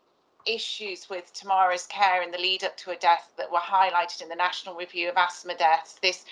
issues 0.46 1.10
with 1.10 1.34
Tamara's 1.34 1.86
care 1.88 2.22
in 2.22 2.32
the 2.32 2.38
lead 2.38 2.64
up 2.64 2.78
to 2.78 2.92
her 2.92 2.96
death 2.96 3.32
that 3.38 3.52
were 3.52 3.60
highlighted 3.60 4.22
in 4.22 4.30
the 4.30 4.36
National 4.36 4.76
Review 4.76 5.10
of 5.10 5.18
Asthma 5.18 5.56
Deaths. 5.56 6.00
This 6.02 6.26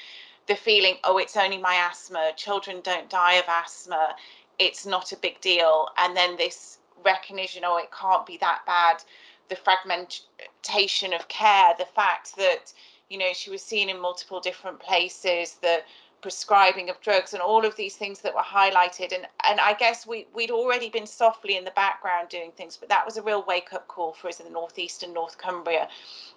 the 0.48 0.56
feeling, 0.56 0.96
oh, 1.04 1.18
it's 1.18 1.38
only 1.38 1.58
my 1.58 1.76
asthma, 1.76 2.32
children 2.36 2.80
don't 2.82 3.10
die 3.10 3.34
of 3.34 3.46
asthma, 3.48 4.16
it's 4.60 4.86
not 4.86 5.12
a 5.12 5.18
big 5.18 5.40
deal. 5.42 5.90
And 5.98 6.16
then 6.16 6.38
this 6.38 6.80
recognition, 7.04 7.64
oh, 7.66 7.78
it 7.78 7.92
can't 7.92 8.26
be 8.26 8.38
that 8.38 8.66
bad. 8.66 9.04
The 9.50 9.58
fragmentation 9.58 11.14
of 11.14 11.28
care, 11.28 11.74
the 11.78 11.86
fact 11.86 12.36
that, 12.38 12.74
you 13.10 13.18
know, 13.18 13.34
she 13.34 13.50
was 13.50 13.62
seen 13.62 13.90
in 13.90 14.00
multiple 14.00 14.40
different 14.40 14.80
places, 14.80 15.56
the 15.62 15.82
prescribing 16.22 16.90
of 16.90 17.00
drugs 17.02 17.34
and 17.34 17.42
all 17.42 17.64
of 17.64 17.76
these 17.76 17.96
things 17.96 18.22
that 18.22 18.34
were 18.34 18.42
highlighted 18.42 19.14
and 19.14 19.28
and 19.48 19.60
I 19.60 19.74
guess 19.74 20.08
we 20.08 20.26
we'd 20.34 20.50
already 20.50 20.90
been 20.90 21.06
softly 21.06 21.56
in 21.56 21.64
the 21.64 21.72
background 21.72 22.30
doing 22.30 22.52
things 22.52 22.76
but 22.76 22.90
that 22.90 23.06
was 23.06 23.18
a 23.18 23.22
real 23.22 23.46
wake 23.48 23.72
up 23.72 23.88
call 23.88 24.14
for 24.14 24.28
us 24.28 24.40
in 24.40 24.46
the 24.48 24.52
northeast 24.52 25.04
and 25.04 25.14
North 25.14 25.38
Cumbria 25.38 25.88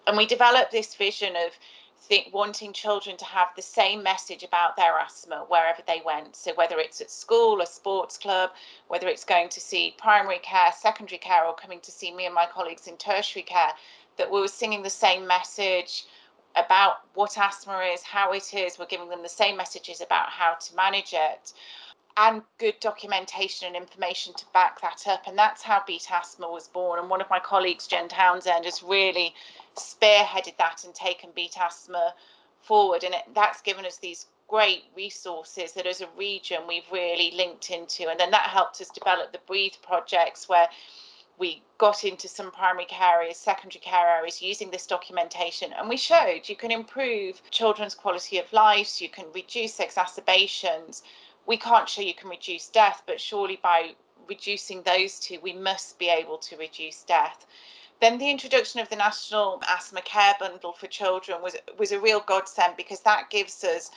and 0.07 0.19
we 0.19 0.27
developed 0.27 0.71
this 0.71 0.95
vision 0.95 1.35
of 1.35 1.53
think 2.01 2.33
wanting 2.33 2.73
children 2.73 3.17
to 3.17 3.25
have 3.25 3.49
the 3.57 3.63
same 3.63 4.03
message 4.03 4.43
about 4.43 4.77
their 4.77 4.99
asthma 4.99 5.45
wherever 5.49 5.83
they 5.87 6.01
went. 6.05 6.35
So 6.35 6.55
whether 6.55 6.79
it's 6.79 7.01
at 7.01 7.11
school, 7.11 7.61
a 7.61 7.67
sports 7.67 8.17
club, 8.17 8.51
whether 8.89 9.07
it's 9.07 9.25
going 9.25 9.51
to 9.51 9.61
see 9.61 9.95
primary 9.99 10.39
care, 10.39 10.73
secondary 10.77 11.19
care, 11.19 11.45
or 11.45 11.55
coming 11.55 11.79
to 11.81 11.91
see 11.91 12.13
me 12.13 12.25
and 12.25 12.35
my 12.35 12.47
colleagues 12.47 12.87
in 12.87 12.97
tertiary 12.97 13.43
care, 13.43 13.73
that 14.17 14.31
we 14.31 14.41
were 14.41 14.49
singing 14.49 14.83
the 14.83 14.91
same 14.91 15.27
message 15.27 16.07
about 16.57 17.03
what 17.15 17.39
asthma 17.39 17.79
is, 17.93 18.03
how 18.03 18.33
it 18.33 18.53
is. 18.55 18.79
We're 18.79 18.87
giving 18.87 19.09
them 19.09 19.23
the 19.23 19.29
same 19.29 19.57
messages 19.57 20.01
about 20.01 20.29
how 20.29 20.55
to 20.55 20.77
manage 20.77 21.13
it 21.13 21.53
and 22.17 22.43
good 22.59 22.79
documentation 22.81 23.69
and 23.69 23.77
information 23.77 24.35
to 24.35 24.45
back 24.53 24.81
that 24.81 25.05
up. 25.07 25.27
And 25.27 25.39
that's 25.39 25.63
how 25.63 25.83
Beat 25.87 26.11
Asthma 26.11 26.51
was 26.51 26.69
born. 26.69 26.99
And 26.99 27.09
one 27.09 27.21
of 27.21 27.31
my 27.31 27.39
colleagues, 27.39 27.87
Jen 27.87 28.09
Townsend, 28.09 28.65
has 28.65 28.83
really 28.83 29.35
spearheaded 29.77 30.57
that 30.59 30.85
and 30.85 30.95
taken 30.95 31.31
Beat 31.35 31.57
Asthma 31.59 32.15
forward. 32.63 33.05
And 33.05 33.15
it, 33.15 33.23
that's 33.35 33.63
given 33.63 33.87
us 33.87 33.97
these 33.97 34.27
great 34.49 34.85
resources 34.97 35.73
that 35.73 35.87
as 35.87 36.01
a 36.01 36.09
region 36.19 36.59
we've 36.67 36.91
really 36.93 37.31
linked 37.31 37.71
into. 37.71 38.09
And 38.09 38.19
then 38.19 38.33
that 38.33 38.51
helped 38.51 38.81
us 38.81 38.91
develop 38.91 39.33
the 39.33 39.41
Breathe 39.47 39.75
projects 39.81 40.49
where 40.49 40.69
we 41.41 41.63
got 41.79 42.05
into 42.05 42.29
some 42.29 42.53
primary 42.53 42.85
care 42.85 43.17
areas, 43.17 43.39
secondary 43.39 43.81
care 43.81 44.07
areas 44.07 44.43
using 44.43 44.71
this 44.71 44.87
documentation, 44.87 45.73
and 45.73 45.89
we 45.89 45.97
showed 45.97 46.43
you 46.45 46.55
can 46.55 46.71
improve 46.71 47.41
children's 47.51 47.95
quality 47.95 48.39
of 48.39 48.53
life, 48.53 49.01
you 49.01 49.09
can 49.09 49.25
reduce 49.35 49.81
exacerbations. 49.81 51.03
We 51.47 51.57
can't 51.57 51.89
show 51.89 52.03
you 52.03 52.15
can 52.15 52.29
reduce 52.29 52.69
death, 52.69 53.03
but 53.07 53.21
surely 53.21 53.59
by 53.63 53.95
reducing 54.29 54.83
those 54.83 55.19
two, 55.19 55.41
we 55.41 55.55
must 55.55 55.99
be 55.99 56.11
able 56.11 56.37
to 56.39 56.57
reduce 56.59 57.03
death. 57.03 57.47
Then 58.01 58.19
the 58.19 58.31
introduction 58.31 58.79
of 58.81 58.91
the 58.91 58.97
National 58.97 59.63
Asthma 59.67 60.03
Care 60.03 60.35
Bundle 60.39 60.73
for 60.73 60.87
Children 60.87 61.43
was 61.43 61.57
was 61.79 61.93
a 61.93 62.01
real 62.01 62.21
godsend 62.21 62.77
because 62.77 63.01
that 63.01 63.31
gives 63.31 63.65
us 63.65 63.91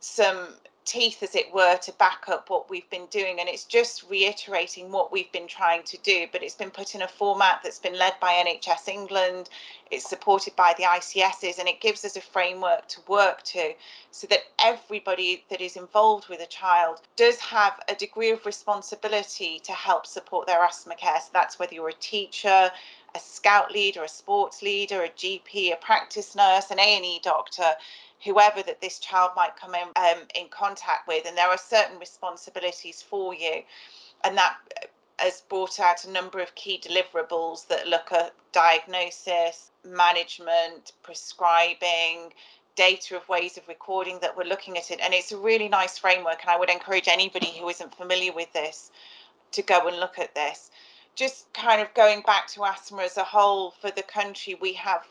some 0.00 0.56
teeth, 0.90 1.22
as 1.22 1.36
it 1.36 1.54
were, 1.54 1.76
to 1.76 1.92
back 1.92 2.24
up 2.28 2.50
what 2.50 2.68
we've 2.68 2.88
been 2.90 3.06
doing. 3.06 3.38
And 3.38 3.48
it's 3.48 3.62
just 3.62 4.04
reiterating 4.10 4.90
what 4.90 5.12
we've 5.12 5.30
been 5.30 5.46
trying 5.46 5.84
to 5.84 5.96
do, 5.98 6.26
but 6.32 6.42
it's 6.42 6.56
been 6.56 6.70
put 6.70 6.96
in 6.96 7.02
a 7.02 7.08
format 7.08 7.60
that's 7.62 7.78
been 7.78 7.96
led 7.96 8.14
by 8.20 8.32
NHS 8.32 8.88
England, 8.88 9.48
it's 9.92 10.08
supported 10.08 10.56
by 10.56 10.74
the 10.76 10.82
ICSs, 10.82 11.60
and 11.60 11.68
it 11.68 11.80
gives 11.80 12.04
us 12.04 12.16
a 12.16 12.20
framework 12.20 12.88
to 12.88 13.00
work 13.06 13.42
to 13.44 13.72
so 14.10 14.26
that 14.26 14.40
everybody 14.62 15.44
that 15.48 15.60
is 15.60 15.76
involved 15.76 16.28
with 16.28 16.40
a 16.40 16.46
child 16.46 17.00
does 17.14 17.38
have 17.38 17.78
a 17.88 17.94
degree 17.94 18.30
of 18.30 18.44
responsibility 18.44 19.60
to 19.60 19.72
help 19.72 20.06
support 20.06 20.48
their 20.48 20.64
asthma 20.64 20.96
care. 20.96 21.20
So 21.20 21.30
that's 21.32 21.58
whether 21.58 21.74
you're 21.74 21.90
a 21.90 21.94
teacher, 21.94 22.70
a 23.14 23.18
scout 23.18 23.70
leader, 23.70 24.02
a 24.02 24.08
sports 24.08 24.60
leader, 24.60 25.02
a 25.04 25.08
GP, 25.08 25.72
a 25.72 25.76
practice 25.76 26.34
nurse, 26.34 26.70
an 26.70 26.80
A&E 26.80 27.20
doctor, 27.22 27.70
whoever 28.24 28.62
that 28.62 28.80
this 28.80 28.98
child 28.98 29.30
might 29.34 29.56
come 29.56 29.74
in 29.74 29.88
um, 29.96 30.22
in 30.34 30.48
contact 30.50 31.08
with, 31.08 31.26
and 31.26 31.36
there 31.36 31.48
are 31.48 31.58
certain 31.58 31.98
responsibilities 31.98 33.02
for 33.02 33.34
you, 33.34 33.62
and 34.24 34.36
that 34.36 34.56
uh, 34.82 34.86
has 35.18 35.42
brought 35.48 35.80
out 35.80 36.04
a 36.04 36.10
number 36.10 36.40
of 36.40 36.54
key 36.54 36.80
deliverables 36.82 37.66
that 37.68 37.86
look 37.88 38.12
at 38.12 38.32
diagnosis, 38.52 39.70
management, 39.84 40.92
prescribing, 41.02 42.32
data 42.76 43.16
of 43.16 43.28
ways 43.28 43.58
of 43.58 43.68
recording 43.68 44.18
that 44.20 44.36
we're 44.36 44.44
looking 44.44 44.78
at 44.78 44.90
it, 44.90 45.00
and 45.02 45.12
it's 45.12 45.32
a 45.32 45.36
really 45.36 45.68
nice 45.68 45.98
framework, 45.98 46.40
and 46.42 46.50
I 46.50 46.58
would 46.58 46.70
encourage 46.70 47.08
anybody 47.08 47.52
who 47.58 47.68
isn't 47.68 47.94
familiar 47.94 48.32
with 48.32 48.52
this 48.52 48.90
to 49.52 49.62
go 49.62 49.86
and 49.88 49.98
look 49.98 50.18
at 50.18 50.34
this. 50.34 50.70
Just 51.14 51.52
kind 51.52 51.82
of 51.82 51.92
going 51.94 52.22
back 52.22 52.46
to 52.48 52.64
asthma 52.64 53.02
as 53.02 53.16
a 53.16 53.24
whole 53.24 53.72
for 53.72 53.90
the 53.90 54.02
country, 54.02 54.54
we 54.60 54.72
have 54.74 55.06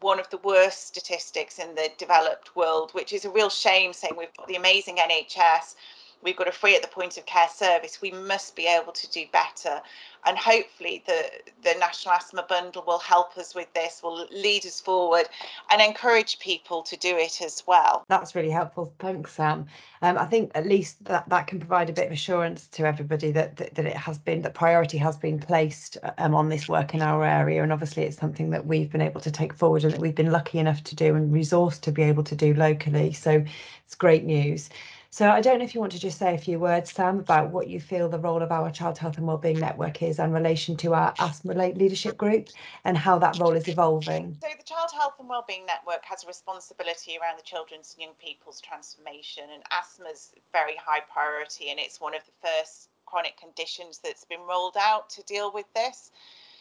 one 0.00 0.20
of 0.20 0.28
the 0.30 0.38
worst 0.38 0.86
statistics 0.88 1.58
in 1.58 1.74
the 1.74 1.90
developed 1.98 2.56
world, 2.56 2.90
which 2.92 3.12
is 3.12 3.24
a 3.24 3.30
real 3.30 3.50
shame 3.50 3.92
saying 3.92 4.14
we've 4.16 4.34
got 4.36 4.48
the 4.48 4.56
amazing 4.56 4.96
NHS 4.96 5.74
we've 6.22 6.36
got 6.36 6.48
a 6.48 6.52
free 6.52 6.76
at 6.76 6.82
the 6.82 6.88
point 6.88 7.16
of 7.16 7.26
care 7.26 7.48
service 7.48 8.00
we 8.00 8.10
must 8.10 8.56
be 8.56 8.66
able 8.66 8.92
to 8.92 9.10
do 9.10 9.24
better. 9.32 9.80
And 10.26 10.36
hopefully 10.36 11.02
the 11.06 11.30
the 11.62 11.78
national 11.78 12.14
asthma 12.14 12.44
bundle 12.46 12.84
will 12.86 12.98
help 12.98 13.38
us 13.38 13.54
with 13.54 13.72
this 13.72 14.02
will 14.02 14.26
lead 14.30 14.66
us 14.66 14.80
forward 14.80 15.26
and 15.70 15.80
encourage 15.80 16.38
people 16.40 16.82
to 16.82 16.96
do 16.96 17.16
it 17.16 17.40
as 17.40 17.62
well. 17.66 18.04
That's 18.08 18.34
really 18.34 18.50
helpful. 18.50 18.92
Thanks 18.98 19.32
sam. 19.32 19.66
Um, 20.02 20.16
i 20.18 20.24
think 20.24 20.50
at 20.54 20.66
least 20.66 21.02
that 21.04 21.28
that 21.28 21.46
can 21.46 21.58
provide 21.58 21.88
a 21.88 21.92
bit 21.92 22.06
of 22.06 22.12
assurance 22.12 22.66
to 22.68 22.84
everybody 22.84 23.30
that 23.32 23.56
that, 23.56 23.74
that 23.74 23.86
it 23.86 23.96
has 23.96 24.18
been 24.18 24.42
that 24.42 24.54
priority 24.54 24.98
has 24.98 25.16
been 25.16 25.38
placed 25.38 25.96
um, 26.18 26.34
on 26.34 26.50
this 26.50 26.68
work 26.68 26.94
in 26.94 27.00
our 27.00 27.24
area. 27.24 27.62
And 27.62 27.72
obviously 27.72 28.02
it's 28.02 28.18
something 28.18 28.50
that 28.50 28.66
we've 28.66 28.90
been 28.90 29.00
able 29.00 29.22
to 29.22 29.30
take 29.30 29.54
forward 29.54 29.84
and 29.84 29.94
that 29.94 30.00
we've 30.00 30.14
been 30.14 30.32
lucky 30.32 30.58
enough 30.58 30.84
to 30.84 30.94
do 30.94 31.14
and 31.14 31.32
resourced 31.32 31.80
to 31.82 31.92
be 31.92 32.02
able 32.02 32.24
to 32.24 32.36
do 32.36 32.52
locally. 32.52 33.12
So 33.12 33.42
it's 33.86 33.94
great 33.94 34.24
news 34.24 34.68
so 35.12 35.28
I 35.28 35.40
don't 35.40 35.58
know 35.58 35.64
if 35.64 35.74
you 35.74 35.80
want 35.80 35.90
to 35.92 35.98
just 35.98 36.18
say 36.18 36.34
a 36.36 36.38
few 36.38 36.60
words, 36.60 36.92
Sam, 36.92 37.18
about 37.18 37.50
what 37.50 37.66
you 37.66 37.80
feel 37.80 38.08
the 38.08 38.20
role 38.20 38.42
of 38.42 38.52
our 38.52 38.70
Child 38.70 38.96
Health 38.96 39.18
and 39.18 39.26
Wellbeing 39.26 39.58
Network 39.58 40.00
is 40.04 40.20
in 40.20 40.30
relation 40.30 40.76
to 40.76 40.94
our 40.94 41.12
asthma 41.18 41.52
leadership 41.54 42.16
group 42.16 42.48
and 42.84 42.96
how 42.96 43.18
that 43.18 43.36
role 43.40 43.54
is 43.54 43.66
evolving. 43.66 44.38
So 44.40 44.48
the 44.56 44.62
Child 44.62 44.90
Health 44.94 45.14
and 45.18 45.28
Wellbeing 45.28 45.66
Network 45.66 46.04
has 46.04 46.22
a 46.22 46.28
responsibility 46.28 47.18
around 47.20 47.38
the 47.38 47.42
children's 47.42 47.94
and 47.94 48.04
young 48.04 48.14
people's 48.24 48.60
transformation 48.60 49.42
and 49.52 49.64
asthma's 49.72 50.30
very 50.52 50.76
high 50.76 51.00
priority 51.12 51.70
and 51.70 51.80
it's 51.80 52.00
one 52.00 52.14
of 52.14 52.22
the 52.24 52.48
first 52.48 52.88
chronic 53.04 53.36
conditions 53.36 53.98
that's 53.98 54.24
been 54.24 54.42
rolled 54.48 54.76
out 54.78 55.10
to 55.10 55.24
deal 55.24 55.50
with 55.52 55.66
this. 55.74 56.12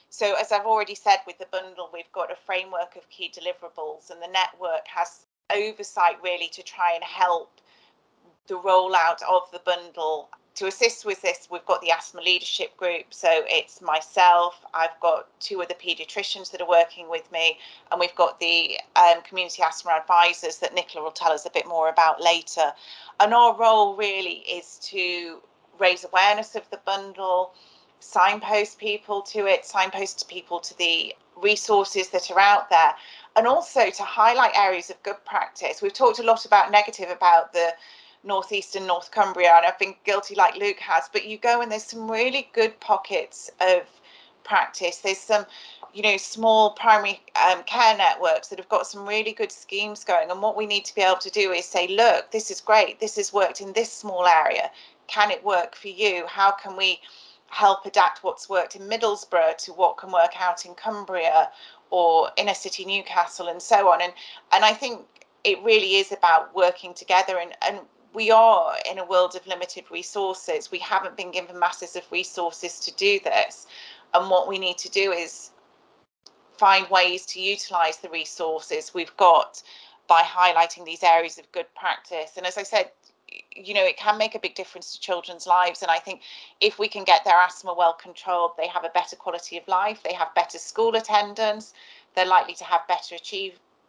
So 0.09 0.33
as 0.41 0.51
I've 0.51 0.65
already 0.65 0.95
said 0.95 1.17
with 1.27 1.37
the 1.37 1.45
bundle, 1.51 1.91
we've 1.93 2.11
got 2.13 2.31
a 2.31 2.35
framework 2.35 2.95
of 2.95 3.07
key 3.11 3.31
deliverables 3.31 4.09
and 4.09 4.19
the 4.19 4.33
network 4.33 4.87
has 4.87 5.27
oversight 5.55 6.15
really 6.23 6.47
to 6.47 6.63
try 6.63 6.93
and 6.95 7.03
help 7.03 7.61
the 8.49 8.55
rollout 8.55 9.21
of 9.31 9.43
the 9.53 9.61
bundle. 9.63 10.29
To 10.55 10.67
assist 10.67 11.05
with 11.05 11.21
this, 11.21 11.47
we've 11.49 11.65
got 11.65 11.79
the 11.81 11.91
asthma 11.91 12.21
leadership 12.21 12.75
group. 12.75 13.05
So 13.11 13.29
it's 13.31 13.81
myself, 13.81 14.55
I've 14.73 14.99
got 14.99 15.27
two 15.39 15.61
other 15.61 15.75
paediatricians 15.75 16.51
that 16.51 16.59
are 16.59 16.67
working 16.67 17.09
with 17.09 17.31
me, 17.31 17.57
and 17.91 17.99
we've 17.99 18.15
got 18.15 18.41
the 18.41 18.77
um, 18.97 19.21
community 19.21 19.63
asthma 19.63 19.91
advisors 19.91 20.57
that 20.57 20.73
Nicola 20.73 21.05
will 21.05 21.11
tell 21.11 21.31
us 21.31 21.45
a 21.45 21.49
bit 21.49 21.65
more 21.65 21.87
about 21.87 22.21
later. 22.21 22.73
And 23.21 23.33
our 23.33 23.55
role 23.55 23.95
really 23.95 24.43
is 24.51 24.79
to 24.91 25.39
raise 25.79 26.03
awareness 26.03 26.55
of 26.55 26.69
the 26.71 26.81
bundle, 26.85 27.53
signpost 28.01 28.79
people 28.79 29.21
to 29.21 29.45
it, 29.45 29.63
signpost 29.65 30.27
people 30.27 30.59
to 30.59 30.77
the 30.77 31.15
resources 31.37 32.09
that 32.09 32.29
are 32.31 32.39
out 32.39 32.69
there, 32.69 32.93
and 33.37 33.47
also 33.47 33.89
to 33.89 34.03
highlight 34.03 34.51
areas 34.57 34.89
of 34.89 35.01
good 35.03 35.23
practice. 35.25 35.81
We've 35.81 35.93
talked 35.93 36.19
a 36.19 36.23
lot 36.23 36.45
about 36.45 36.69
negative 36.69 37.09
about 37.09 37.53
the 37.53 37.73
Northeast 38.23 38.75
and 38.75 38.85
North 38.85 39.11
Cumbria, 39.11 39.53
and 39.55 39.65
I've 39.65 39.79
been 39.79 39.95
guilty 40.05 40.35
like 40.35 40.57
Luke 40.57 40.79
has, 40.79 41.09
but 41.11 41.25
you 41.25 41.37
go 41.37 41.61
and 41.61 41.71
there's 41.71 41.83
some 41.83 42.09
really 42.09 42.49
good 42.53 42.79
pockets 42.79 43.49
of 43.61 43.83
practice. 44.43 44.97
There's 44.97 45.19
some, 45.19 45.45
you 45.93 46.01
know, 46.01 46.17
small 46.17 46.71
primary 46.71 47.21
um, 47.47 47.63
care 47.63 47.95
networks 47.95 48.49
that 48.49 48.59
have 48.59 48.67
got 48.69 48.87
some 48.87 49.07
really 49.07 49.31
good 49.31 49.51
schemes 49.51 50.03
going. 50.03 50.31
And 50.31 50.41
what 50.41 50.57
we 50.57 50.65
need 50.65 50.85
to 50.85 50.95
be 50.95 51.01
able 51.01 51.19
to 51.19 51.29
do 51.29 51.51
is 51.51 51.65
say, 51.65 51.87
look, 51.87 52.31
this 52.31 52.51
is 52.51 52.59
great. 52.59 52.99
This 52.99 53.15
has 53.15 53.31
worked 53.31 53.61
in 53.61 53.73
this 53.73 53.91
small 53.91 54.25
area. 54.25 54.71
Can 55.07 55.31
it 55.31 55.43
work 55.43 55.75
for 55.75 55.87
you? 55.87 56.25
How 56.27 56.51
can 56.51 56.75
we 56.75 56.99
help 57.47 57.85
adapt 57.85 58.23
what's 58.23 58.49
worked 58.49 58.75
in 58.75 58.83
Middlesbrough 58.83 59.57
to 59.65 59.73
what 59.73 59.97
can 59.97 60.11
work 60.11 60.39
out 60.39 60.65
in 60.65 60.75
Cumbria 60.75 61.49
or 61.89 62.29
inner 62.37 62.53
city 62.53 62.85
Newcastle 62.85 63.47
and 63.47 63.61
so 63.61 63.89
on? 63.89 64.01
And 64.01 64.13
and 64.51 64.65
I 64.65 64.73
think 64.73 65.05
it 65.43 65.63
really 65.63 65.95
is 65.95 66.11
about 66.11 66.53
working 66.53 66.93
together 66.93 67.39
and, 67.39 67.53
and 67.61 67.79
we 68.13 68.31
are 68.31 68.75
in 68.89 68.97
a 68.97 69.05
world 69.05 69.35
of 69.35 69.45
limited 69.45 69.85
resources. 69.91 70.71
We 70.71 70.79
haven't 70.79 71.15
been 71.15 71.31
given 71.31 71.59
masses 71.59 71.95
of 71.95 72.03
resources 72.11 72.79
to 72.81 72.93
do 72.95 73.19
this. 73.23 73.67
And 74.13 74.29
what 74.29 74.47
we 74.47 74.57
need 74.57 74.77
to 74.79 74.89
do 74.89 75.11
is 75.11 75.51
find 76.57 76.89
ways 76.89 77.25
to 77.27 77.39
utilize 77.39 77.97
the 77.97 78.09
resources 78.09 78.93
we've 78.93 79.15
got 79.17 79.61
by 80.07 80.21
highlighting 80.21 80.85
these 80.85 81.03
areas 81.03 81.37
of 81.37 81.51
good 81.51 81.67
practice. 81.75 82.31
And 82.35 82.45
as 82.45 82.57
I 82.57 82.63
said, 82.63 82.91
you 83.51 83.75
know, 83.75 83.85
it 83.85 83.97
can 83.97 84.17
make 84.17 84.33
a 84.33 84.39
big 84.39 84.55
difference 84.55 84.93
to 84.93 84.99
children's 84.99 85.45
lives. 85.45 85.83
And 85.83 85.91
I 85.91 85.99
think 85.99 86.21
if 86.59 86.79
we 86.79 86.87
can 86.87 87.03
get 87.03 87.23
their 87.23 87.39
asthma 87.39 87.73
well 87.75 87.93
controlled, 87.93 88.51
they 88.57 88.67
have 88.67 88.83
a 88.83 88.89
better 88.89 89.15
quality 89.15 89.57
of 89.57 89.67
life, 89.67 90.01
they 90.03 90.13
have 90.13 90.33
better 90.33 90.57
school 90.57 90.95
attendance, 90.95 91.73
they're 92.15 92.25
likely 92.25 92.55
to 92.55 92.63
have 92.63 92.87
better 92.87 93.17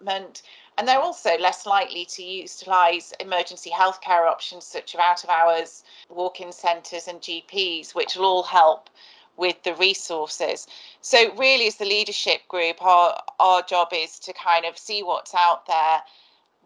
and 0.06 0.88
they're 0.88 1.00
also 1.00 1.36
less 1.38 1.66
likely 1.66 2.04
to 2.06 2.22
utilise 2.22 3.12
emergency 3.20 3.70
healthcare 3.70 4.26
options 4.26 4.64
such 4.64 4.94
as 4.94 5.00
out 5.00 5.24
of 5.24 5.30
hours, 5.30 5.84
walk 6.08 6.40
in 6.40 6.52
centres, 6.52 7.06
and 7.06 7.20
GPs, 7.20 7.94
which 7.94 8.16
will 8.16 8.24
all 8.24 8.42
help 8.42 8.88
with 9.36 9.62
the 9.62 9.74
resources. 9.74 10.66
So 11.00 11.34
really 11.36 11.66
as 11.66 11.76
the 11.76 11.84
leadership 11.84 12.46
group, 12.48 12.82
our, 12.82 13.18
our 13.38 13.62
job 13.62 13.88
is 13.92 14.18
to 14.20 14.32
kind 14.32 14.64
of 14.64 14.76
see 14.76 15.02
what's 15.02 15.34
out 15.34 15.66
there, 15.66 16.02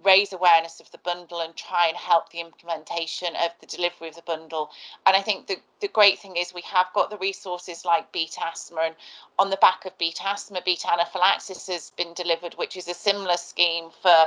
raise 0.02 0.32
awareness 0.32 0.80
of 0.80 0.90
the 0.90 0.98
bundle 0.98 1.40
and 1.40 1.54
try 1.56 1.88
and 1.88 1.96
help 1.96 2.30
the 2.30 2.40
implementation 2.40 3.34
of 3.36 3.50
the 3.60 3.66
delivery 3.66 4.08
of 4.08 4.14
the 4.14 4.22
bundle. 4.22 4.70
And 5.06 5.16
I 5.16 5.22
think 5.22 5.46
the, 5.46 5.56
the 5.80 5.88
great 5.88 6.18
thing 6.18 6.36
is 6.36 6.52
we 6.52 6.62
have 6.62 6.86
got 6.94 7.10
the 7.10 7.18
resources 7.18 7.84
like 7.84 8.12
Beat 8.12 8.36
Asthma 8.40 8.80
and 8.82 8.94
on 9.38 9.50
the 9.50 9.56
back 9.58 9.84
of 9.84 9.96
Beat 9.98 10.20
Asthma, 10.24 10.62
Beat 10.64 10.84
Anaphylaxis 10.84 11.66
has 11.68 11.90
been 11.90 12.12
delivered, 12.14 12.54
which 12.54 12.76
is 12.76 12.88
a 12.88 12.94
similar 12.94 13.36
scheme 13.36 13.90
for 14.02 14.26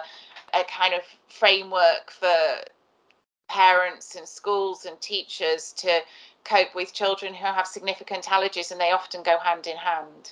a 0.54 0.64
kind 0.64 0.94
of 0.94 1.02
framework 1.28 2.12
for 2.12 2.64
parents 3.50 4.16
and 4.16 4.28
schools 4.28 4.86
and 4.86 5.00
teachers 5.02 5.74
to 5.74 6.02
cope 6.44 6.74
with 6.76 6.94
children 6.94 7.34
who 7.34 7.46
have 7.46 7.68
significant 7.68 8.26
allergies 8.26 8.72
and 8.72 8.80
they 8.80 8.92
often 8.92 9.24
go 9.24 9.38
hand 9.40 9.68
in 9.68 9.78
hand. 9.78 10.32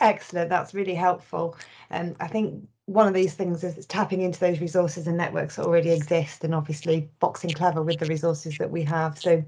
Excellent, 0.00 0.50
that's 0.50 0.74
really 0.74 0.94
helpful. 0.94 1.56
And 1.90 2.10
um, 2.10 2.16
I 2.20 2.26
think 2.26 2.68
one 2.86 3.06
of 3.06 3.14
these 3.14 3.34
things 3.34 3.62
is 3.62 3.86
tapping 3.86 4.22
into 4.22 4.40
those 4.40 4.60
resources 4.60 5.06
and 5.06 5.16
networks 5.16 5.56
that 5.56 5.66
already 5.66 5.90
exist 5.90 6.42
and 6.42 6.54
obviously 6.54 7.10
boxing 7.20 7.52
clever 7.52 7.82
with 7.82 7.98
the 7.98 8.06
resources 8.06 8.58
that 8.58 8.70
we 8.70 8.82
have. 8.82 9.18
So 9.18 9.44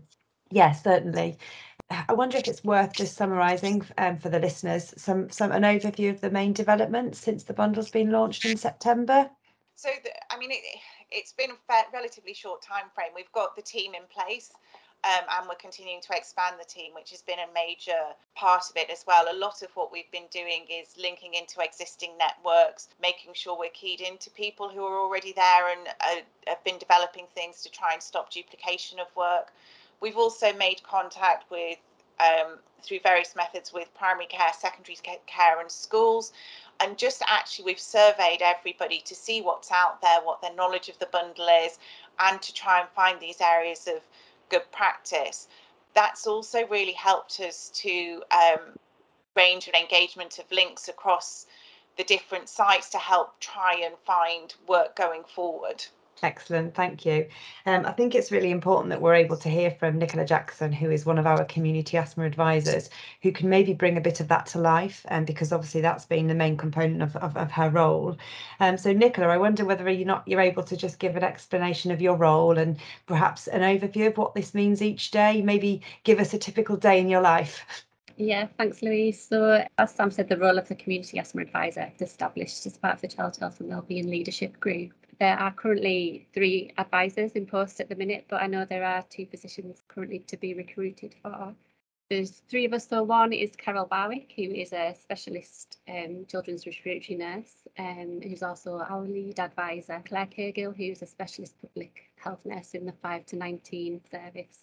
yes, 0.51 0.85
certainly. 0.85 1.39
I 1.91 2.13
wonder 2.13 2.37
if 2.37 2.47
it's 2.47 2.63
worth 2.63 2.95
just 2.95 3.17
summarising 3.17 3.85
um, 3.99 4.19
for 4.19 4.29
the 4.29 4.39
listeners 4.39 4.95
some 4.97 5.29
some 5.31 5.51
an 5.51 5.63
overview 5.63 6.11
of 6.11 6.21
the 6.21 6.31
main 6.31 6.53
developments 6.53 7.19
since 7.19 7.43
the 7.43 7.53
bundle's 7.53 7.91
been 7.91 8.11
launched 8.11 8.45
in 8.45 8.57
September. 8.57 9.29
So, 9.75 9.89
the, 10.05 10.11
I 10.31 10.39
mean, 10.39 10.53
it, 10.53 10.61
it's 11.11 11.33
been 11.33 11.51
a 11.51 11.83
relatively 11.93 12.35
short 12.35 12.63
time 12.63 12.91
frame. 12.95 13.13
We've 13.17 13.33
got 13.33 13.57
the 13.57 13.63
team 13.63 13.95
in 13.95 14.03
place 14.09 14.53
um, 15.05 15.25
and 15.39 15.49
we're 15.49 15.55
continuing 15.55 16.01
to 16.03 16.15
expand 16.15 16.57
the 16.59 16.65
team, 16.65 16.93
which 16.95 17.11
has 17.11 17.23
been 17.23 17.39
a 17.39 17.55
major 17.55 18.13
part 18.35 18.65
of 18.69 18.77
it 18.77 18.91
as 18.91 19.05
well. 19.07 19.27
A 19.31 19.37
lot 19.37 19.63
of 19.63 19.71
what 19.75 19.91
we've 19.91 20.11
been 20.11 20.29
doing 20.31 20.67
is 20.71 20.95
linking 20.99 21.35
into 21.35 21.61
existing 21.61 22.11
networks, 22.19 22.89
making 23.01 23.33
sure 23.35 23.59
we're 23.59 23.71
keyed 23.71 24.01
into 24.03 24.29
people 24.31 24.69
who 24.69 24.85
are 24.85 24.99
already 24.99 25.33
there 25.33 25.71
and 25.71 25.89
uh, 26.01 26.21
have 26.47 26.63
been 26.65 26.79
developing 26.79 27.27
things 27.35 27.63
to 27.63 27.71
try 27.71 27.95
and 27.95 28.03
stop 28.03 28.31
duplication 28.31 28.99
of 28.99 29.07
work. 29.17 29.53
We've 30.01 30.19
also 30.19 30.53
made 30.53 30.83
contact 30.83 31.51
with 31.51 31.79
um, 32.21 32.59
through 32.83 33.01
various 33.03 33.35
methods 33.35 33.73
with 33.73 33.93
primary 33.95 34.27
care, 34.27 34.53
secondary 34.59 34.99
care, 35.27 35.61
and 35.61 35.71
schools. 35.71 36.33
And 36.81 36.97
just 36.97 37.23
actually, 37.27 37.67
we've 37.67 37.81
surveyed 37.81 38.41
everybody 38.43 39.01
to 39.05 39.15
see 39.15 39.41
what's 39.43 39.71
out 39.71 40.01
there, 40.01 40.21
what 40.23 40.41
their 40.41 40.55
knowledge 40.55 40.89
of 40.89 40.99
the 40.99 41.07
bundle 41.07 41.49
is, 41.65 41.79
and 42.19 42.41
to 42.41 42.55
try 42.55 42.81
and 42.81 42.89
find 42.91 43.21
these 43.21 43.41
areas 43.41 43.87
of 43.87 44.03
good 44.51 44.71
practice, 44.73 45.49
that's 45.95 46.27
also 46.27 46.67
really 46.69 46.93
helped 46.93 47.41
us 47.41 47.71
to 47.75 48.23
um, 48.31 48.77
range 49.37 49.67
and 49.67 49.77
engagement 49.77 50.39
of 50.39 50.51
links 50.53 50.89
across 50.89 51.47
the 51.97 52.05
different 52.05 52.49
sites 52.49 52.91
to 52.91 52.99
help 52.99 53.39
try 53.41 53.75
and 53.85 53.95
find 54.07 54.55
work 54.67 54.97
going 54.97 55.25
forward. 55.25 55.85
Excellent, 56.23 56.75
thank 56.75 57.07
you. 57.07 57.27
Um, 57.65 57.87
I 57.87 57.93
think 57.93 58.15
it's 58.15 58.31
really 58.31 58.51
important 58.51 58.91
that 58.91 59.01
we're 59.01 59.15
able 59.15 59.39
to 59.39 59.49
hear 59.49 59.71
from 59.71 59.99
Nicola 59.99 60.27
Jackson, 60.27 60.71
who 60.71 60.91
is 60.91 61.07
one 61.07 61.19
of 61.19 61.27
our 61.27 61.45
community 61.47 61.97
asthma 61.97 62.25
advisors, 62.25 62.91
who 63.23 63.33
can 63.33 63.49
maybe 63.49 63.73
bring 63.73 63.97
a 63.97 64.03
bit 64.03 64.21
of 64.21 64.29
that 64.29 64.45
to 64.47 64.59
life, 64.59 65.07
um, 65.09 65.25
because 65.25 65.51
obviously 65.51 65.81
that's 65.81 66.05
been 66.05 66.27
the 66.27 66.35
main 66.35 66.57
component 66.59 67.03
of, 67.03 67.17
of, 67.17 67.37
of 67.37 67.51
her 67.51 67.71
role. 67.71 68.19
Um, 68.61 68.77
so 68.77 68.93
Nicola, 68.93 69.29
I 69.29 69.39
wonder 69.39 69.65
whether 69.65 69.89
you're 69.89 70.07
not 70.07 70.27
you're 70.27 70.41
able 70.41 70.63
to 70.65 70.77
just 70.77 70.99
give 70.99 71.17
an 71.17 71.25
explanation 71.25 71.91
of 71.91 72.03
your 72.03 72.17
role 72.17 72.59
and 72.59 72.77
perhaps 73.07 73.49
an 73.49 73.63
overview 73.63 74.09
of 74.09 74.19
what 74.19 74.35
this 74.35 74.53
means 74.53 74.83
each 74.83 75.11
day. 75.11 75.41
Maybe 75.41 75.83
give 76.05 76.21
us 76.21 76.35
a 76.35 76.39
typical 76.39 76.77
day 76.77 77.01
in 77.01 77.09
your 77.09 77.23
life. 77.23 77.65
Yeah, 78.17 78.49
thanks, 78.59 78.83
Louise. 78.83 79.27
So, 79.27 79.65
as 79.79 79.95
Sam 79.95 80.11
said, 80.11 80.29
the 80.29 80.37
role 80.37 80.59
of 80.59 80.69
the 80.69 80.75
Community 80.75 81.19
Asthma 81.19 81.41
Advisor 81.41 81.91
is 81.95 82.03
established 82.03 82.67
as 82.67 82.77
part 82.77 82.97
of 82.97 83.01
the 83.01 83.09
Child 83.09 83.39
Health 83.39 83.61
and 83.61 83.71
Wellbeing 83.71 84.11
Leadership 84.11 84.61
Group. 84.61 84.93
There 85.21 85.39
are 85.39 85.53
currently 85.53 86.27
three 86.33 86.73
advisors 86.79 87.33
in 87.33 87.45
post 87.45 87.79
at 87.79 87.91
the 87.91 87.95
minute, 87.95 88.25
but 88.31 88.41
I 88.41 88.47
know 88.47 88.65
there 88.65 88.87
are 88.87 89.03
two 89.11 89.27
positions 89.27 89.83
currently 89.87 90.21
to 90.21 90.39
be 90.39 90.55
recruited 90.55 91.15
for. 91.21 91.55
There's 92.09 92.41
three 92.49 92.65
of 92.65 92.73
us, 92.73 92.89
so 92.89 93.03
one 93.03 93.35
is 93.35 93.55
Carol 93.55 93.85
Barwick, 93.85 94.33
who 94.35 94.45
is 94.45 94.73
a 94.73 94.95
specialist 94.99 95.77
um, 95.87 96.25
children's 96.27 96.67
respiratory 96.67 97.19
nurse, 97.19 97.69
um, 97.79 98.21
who's 98.23 98.43
also 98.43 98.79
our 98.79 99.03
lead 99.03 99.39
advisor. 99.39 100.03
Claire 100.07 100.25
Cagill, 100.25 100.75
who's 100.75 101.03
a 101.03 101.07
specialist 101.07 101.61
public 101.61 102.11
health 102.17 102.41
nurse 102.47 102.73
in 102.73 102.87
the 102.87 102.95
5 103.03 103.27
to 103.27 103.37
19 103.37 104.01
service, 104.11 104.61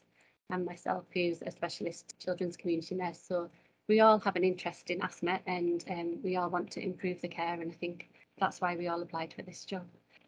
and 0.50 0.66
myself, 0.66 1.06
who's 1.14 1.44
a 1.44 1.52
specialist 1.52 2.16
children's 2.20 2.58
community 2.58 2.96
nurse. 2.96 3.22
So 3.22 3.52
we 3.88 4.00
all 4.00 4.18
have 4.22 4.36
an 4.36 4.44
interest 4.44 4.90
in 4.90 5.04
asthma 5.04 5.40
and 5.46 5.86
um, 5.88 6.20
we 6.24 6.36
all 6.36 6.50
want 6.50 6.72
to 6.72 6.84
improve 6.84 7.22
the 7.22 7.28
care, 7.28 7.62
and 7.62 7.72
I 7.72 7.76
think 7.76 8.10
that's 8.40 8.60
why 8.60 8.76
we 8.76 8.88
all 8.88 9.04
applied 9.04 9.36
for 9.36 9.44
this 9.44 9.64
job. 9.64 9.86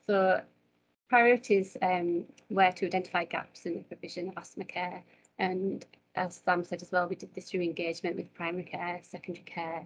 So 0.09 0.41
priorities 1.07 1.77
um, 1.83 2.25
were 2.49 2.71
to 2.71 2.87
identify 2.87 3.25
gaps 3.25 3.67
in 3.67 3.75
the 3.75 3.83
provision 3.83 4.27
of 4.27 4.37
asthma 4.37 4.65
care. 4.65 5.03
And 5.37 5.85
as 6.15 6.41
Sam 6.43 6.63
said 6.63 6.81
as 6.81 6.91
well, 6.91 7.07
we 7.07 7.15
did 7.15 7.31
this 7.35 7.51
through 7.51 7.61
engagement 7.61 8.15
with 8.15 8.33
primary 8.33 8.63
care, 8.63 8.99
secondary 9.03 9.43
care, 9.43 9.85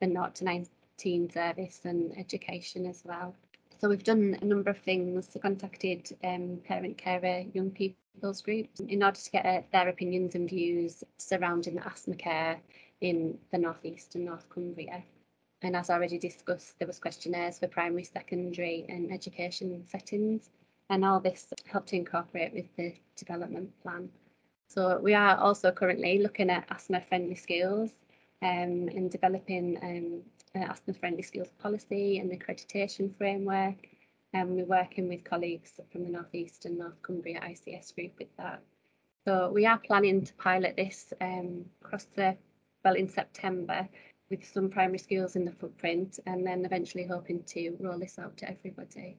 the 0.00 0.06
0 0.06 0.30
to 0.36 0.44
19 0.44 1.30
service 1.30 1.80
and 1.84 2.16
education 2.16 2.86
as 2.86 3.02
well. 3.04 3.34
So 3.78 3.90
we've 3.90 4.02
done 4.02 4.38
a 4.40 4.44
number 4.46 4.70
of 4.70 4.78
things, 4.78 5.36
contacted 5.42 6.16
um, 6.24 6.60
parent 6.64 6.96
carer, 6.96 7.44
young 7.52 7.70
people's 7.70 8.40
groups 8.40 8.80
in 8.80 9.02
order 9.02 9.20
to 9.20 9.30
get 9.30 9.44
uh, 9.44 9.60
their 9.70 9.90
opinions 9.90 10.34
and 10.34 10.48
views 10.48 11.04
surrounding 11.18 11.74
the 11.74 11.86
asthma 11.86 12.14
care 12.14 12.58
in 13.02 13.36
the 13.52 13.58
northeast 13.58 14.14
and 14.14 14.24
North 14.24 14.48
Cumbria. 14.48 15.02
And 15.62 15.74
as 15.74 15.90
already 15.90 16.18
discussed, 16.18 16.78
there 16.78 16.86
was 16.86 17.00
questionnaires 17.00 17.58
for 17.58 17.66
primary, 17.66 18.04
secondary 18.04 18.86
and 18.88 19.12
education 19.12 19.84
settings. 19.88 20.50
And 20.90 21.04
all 21.04 21.20
this 21.20 21.52
helped 21.66 21.88
to 21.88 21.96
incorporate 21.96 22.54
with 22.54 22.74
the 22.76 22.94
development 23.16 23.70
plan. 23.82 24.08
So 24.68 24.98
we 24.98 25.14
are 25.14 25.36
also 25.36 25.72
currently 25.72 26.20
looking 26.20 26.50
at 26.50 26.70
asthma 26.70 27.00
friendly 27.00 27.34
skills 27.34 27.90
um, 28.42 28.88
and 28.88 29.10
developing 29.10 29.78
um, 29.82 30.22
asthma 30.62 30.94
friendly 30.94 31.22
skills 31.22 31.48
policy 31.58 32.18
and 32.18 32.30
accreditation 32.30 33.16
framework. 33.16 33.76
And 34.32 34.50
we're 34.50 34.64
working 34.64 35.08
with 35.08 35.24
colleagues 35.24 35.80
from 35.90 36.04
the 36.04 36.10
North 36.10 36.34
East 36.34 36.66
and 36.66 36.78
North 36.78 37.00
Cumbria 37.02 37.40
ICS 37.40 37.94
group 37.94 38.12
with 38.18 38.34
that. 38.36 38.62
So 39.26 39.50
we 39.52 39.66
are 39.66 39.78
planning 39.78 40.24
to 40.24 40.34
pilot 40.34 40.76
this 40.76 41.12
um, 41.20 41.64
across 41.82 42.06
the, 42.14 42.36
well, 42.84 42.94
in 42.94 43.08
September 43.08 43.88
with 44.30 44.44
some 44.44 44.68
primary 44.68 44.98
schools 44.98 45.36
in 45.36 45.44
the 45.44 45.52
footprint 45.52 46.18
and 46.26 46.46
then 46.46 46.64
eventually 46.64 47.04
hoping 47.04 47.42
to 47.44 47.76
roll 47.80 47.98
this 47.98 48.18
out 48.18 48.36
to 48.38 48.50
everybody. 48.50 49.16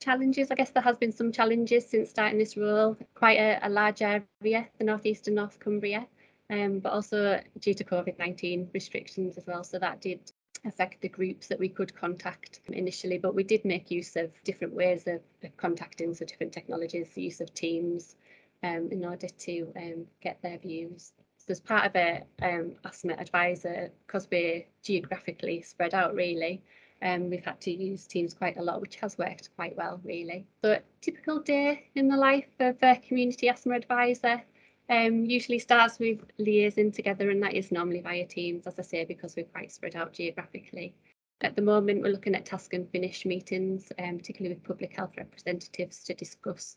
Challenges, 0.00 0.50
I 0.50 0.56
guess 0.56 0.70
there 0.70 0.82
has 0.82 0.96
been 0.96 1.12
some 1.12 1.30
challenges 1.30 1.86
since 1.88 2.10
starting 2.10 2.38
this 2.38 2.56
role, 2.56 2.96
quite 3.14 3.38
a, 3.38 3.60
a 3.62 3.70
large 3.70 4.02
area, 4.02 4.68
the 4.78 4.84
northeast 4.84 5.28
and 5.28 5.36
North 5.36 5.60
Cumbria, 5.60 6.06
um, 6.50 6.80
but 6.80 6.92
also 6.92 7.40
due 7.60 7.74
to 7.74 7.84
COVID-19 7.84 8.74
restrictions 8.74 9.38
as 9.38 9.46
well. 9.46 9.62
So 9.62 9.78
that 9.78 10.00
did 10.00 10.32
affect 10.64 11.00
the 11.00 11.08
groups 11.08 11.46
that 11.48 11.58
we 11.58 11.68
could 11.68 11.94
contact 11.94 12.60
initially, 12.68 13.18
but 13.18 13.34
we 13.34 13.44
did 13.44 13.64
make 13.64 13.90
use 13.90 14.16
of 14.16 14.30
different 14.44 14.74
ways 14.74 15.06
of, 15.06 15.20
of 15.44 15.56
contacting, 15.56 16.14
so 16.14 16.24
different 16.24 16.52
technologies, 16.52 17.10
the 17.14 17.22
use 17.22 17.40
of 17.40 17.52
Teams, 17.54 18.16
um, 18.62 18.88
in 18.90 19.04
order 19.04 19.28
to 19.28 19.72
um, 19.76 20.06
get 20.20 20.40
their 20.42 20.58
views. 20.58 21.12
So 21.46 21.50
as 21.50 21.60
part 21.60 21.86
of 21.86 21.96
a 21.96 22.22
um, 22.40 22.76
asthma 22.84 23.14
advisor, 23.14 23.90
because 24.06 24.28
we're 24.30 24.64
geographically 24.84 25.60
spread 25.60 25.92
out 25.92 26.14
really, 26.14 26.62
um, 27.02 27.30
we've 27.30 27.44
had 27.44 27.60
to 27.62 27.72
use 27.72 28.06
Teams 28.06 28.32
quite 28.32 28.58
a 28.58 28.62
lot, 28.62 28.80
which 28.80 28.94
has 28.96 29.18
worked 29.18 29.50
quite 29.56 29.76
well 29.76 30.00
really. 30.04 30.46
So 30.62 30.78
typical 31.00 31.40
day 31.40 31.90
in 31.96 32.06
the 32.06 32.16
life 32.16 32.46
of 32.60 32.76
a 32.80 32.94
community 32.96 33.48
asthma 33.48 33.74
advisor 33.74 34.40
um, 34.88 35.24
usually 35.24 35.58
starts 35.58 35.98
with 35.98 36.20
liaising 36.38 36.94
together 36.94 37.30
and 37.30 37.42
that 37.42 37.54
is 37.54 37.72
normally 37.72 38.02
via 38.02 38.24
Teams, 38.24 38.68
as 38.68 38.78
I 38.78 38.82
say, 38.82 39.04
because 39.04 39.34
we're 39.34 39.44
quite 39.46 39.72
spread 39.72 39.96
out 39.96 40.12
geographically. 40.12 40.94
At 41.40 41.56
the 41.56 41.62
moment, 41.62 42.02
we're 42.02 42.12
looking 42.12 42.36
at 42.36 42.46
task 42.46 42.72
and 42.72 42.88
finish 42.90 43.26
meetings, 43.26 43.90
um, 43.98 44.18
particularly 44.18 44.54
with 44.54 44.62
public 44.62 44.94
health 44.94 45.14
representatives 45.16 46.04
to 46.04 46.14
discuss 46.14 46.76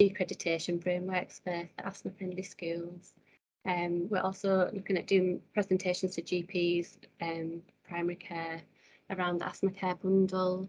accreditation 0.00 0.82
frameworks 0.82 1.40
for, 1.44 1.68
asthma 1.78 2.10
friendly 2.18 2.42
schools. 2.42 3.12
Um, 3.66 4.08
we're 4.08 4.20
also 4.20 4.70
looking 4.72 4.96
at 4.96 5.06
doing 5.06 5.40
presentations 5.52 6.14
to 6.14 6.22
GPs, 6.22 6.96
um, 7.20 7.62
primary 7.86 8.16
care 8.16 8.62
around 9.10 9.40
the 9.40 9.46
asthma 9.46 9.70
care 9.70 9.94
bundle, 9.96 10.68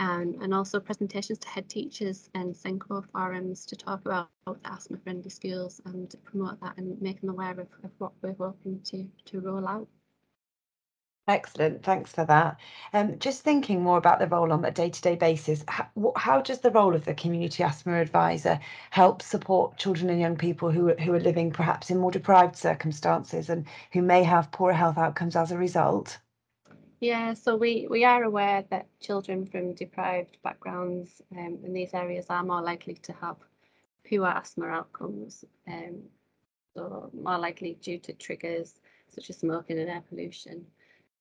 and, 0.00 0.36
and 0.36 0.54
also 0.54 0.78
presentations 0.78 1.38
to 1.40 1.48
head 1.48 1.68
teachers 1.68 2.30
and 2.34 2.54
SENCO 2.54 3.04
forums 3.12 3.66
to 3.66 3.76
talk 3.76 4.00
about 4.04 4.28
the 4.46 4.56
asthma 4.64 4.98
friendly 4.98 5.30
schools 5.30 5.80
and 5.86 6.14
promote 6.24 6.60
that 6.60 6.76
and 6.76 7.00
make 7.02 7.20
them 7.20 7.30
aware 7.30 7.52
of, 7.52 7.66
of 7.82 7.90
what 7.98 8.12
we're 8.22 8.34
hoping 8.38 8.80
to, 8.82 9.08
to 9.24 9.40
roll 9.40 9.66
out. 9.66 9.88
Excellent, 11.28 11.82
thanks 11.82 12.10
for 12.10 12.24
that. 12.24 12.58
Um, 12.94 13.18
just 13.18 13.42
thinking 13.42 13.82
more 13.82 13.98
about 13.98 14.18
the 14.18 14.26
role 14.26 14.50
on 14.50 14.64
a 14.64 14.70
day-to-day 14.70 15.16
basis, 15.16 15.62
how, 15.68 15.86
how, 16.16 16.40
does 16.40 16.60
the 16.60 16.70
role 16.70 16.94
of 16.94 17.04
the 17.04 17.12
community 17.12 17.62
asthma 17.62 18.00
advisor 18.00 18.58
help 18.88 19.20
support 19.20 19.76
children 19.76 20.08
and 20.08 20.18
young 20.18 20.38
people 20.38 20.70
who, 20.70 20.94
who 20.94 21.12
are 21.12 21.20
living 21.20 21.50
perhaps 21.50 21.90
in 21.90 21.98
more 21.98 22.10
deprived 22.10 22.56
circumstances 22.56 23.50
and 23.50 23.66
who 23.92 24.00
may 24.00 24.22
have 24.22 24.50
poorer 24.52 24.72
health 24.72 24.96
outcomes 24.96 25.36
as 25.36 25.52
a 25.52 25.58
result? 25.58 26.18
Yeah, 27.00 27.34
so 27.34 27.56
we, 27.56 27.86
we 27.90 28.06
are 28.06 28.22
aware 28.22 28.64
that 28.70 28.86
children 28.98 29.44
from 29.44 29.74
deprived 29.74 30.38
backgrounds 30.42 31.20
um, 31.36 31.58
in 31.62 31.74
these 31.74 31.92
areas 31.92 32.24
are 32.30 32.42
more 32.42 32.62
likely 32.62 32.94
to 32.94 33.12
have 33.20 33.36
poor 34.08 34.26
asthma 34.26 34.68
outcomes. 34.68 35.44
Um, 35.66 36.04
so 36.74 37.10
more 37.12 37.36
likely 37.38 37.74
due 37.82 37.98
to 37.98 38.14
triggers 38.14 38.80
such 39.10 39.28
as 39.28 39.36
smoking 39.36 39.78
and 39.78 39.90
air 39.90 40.02
pollution 40.08 40.64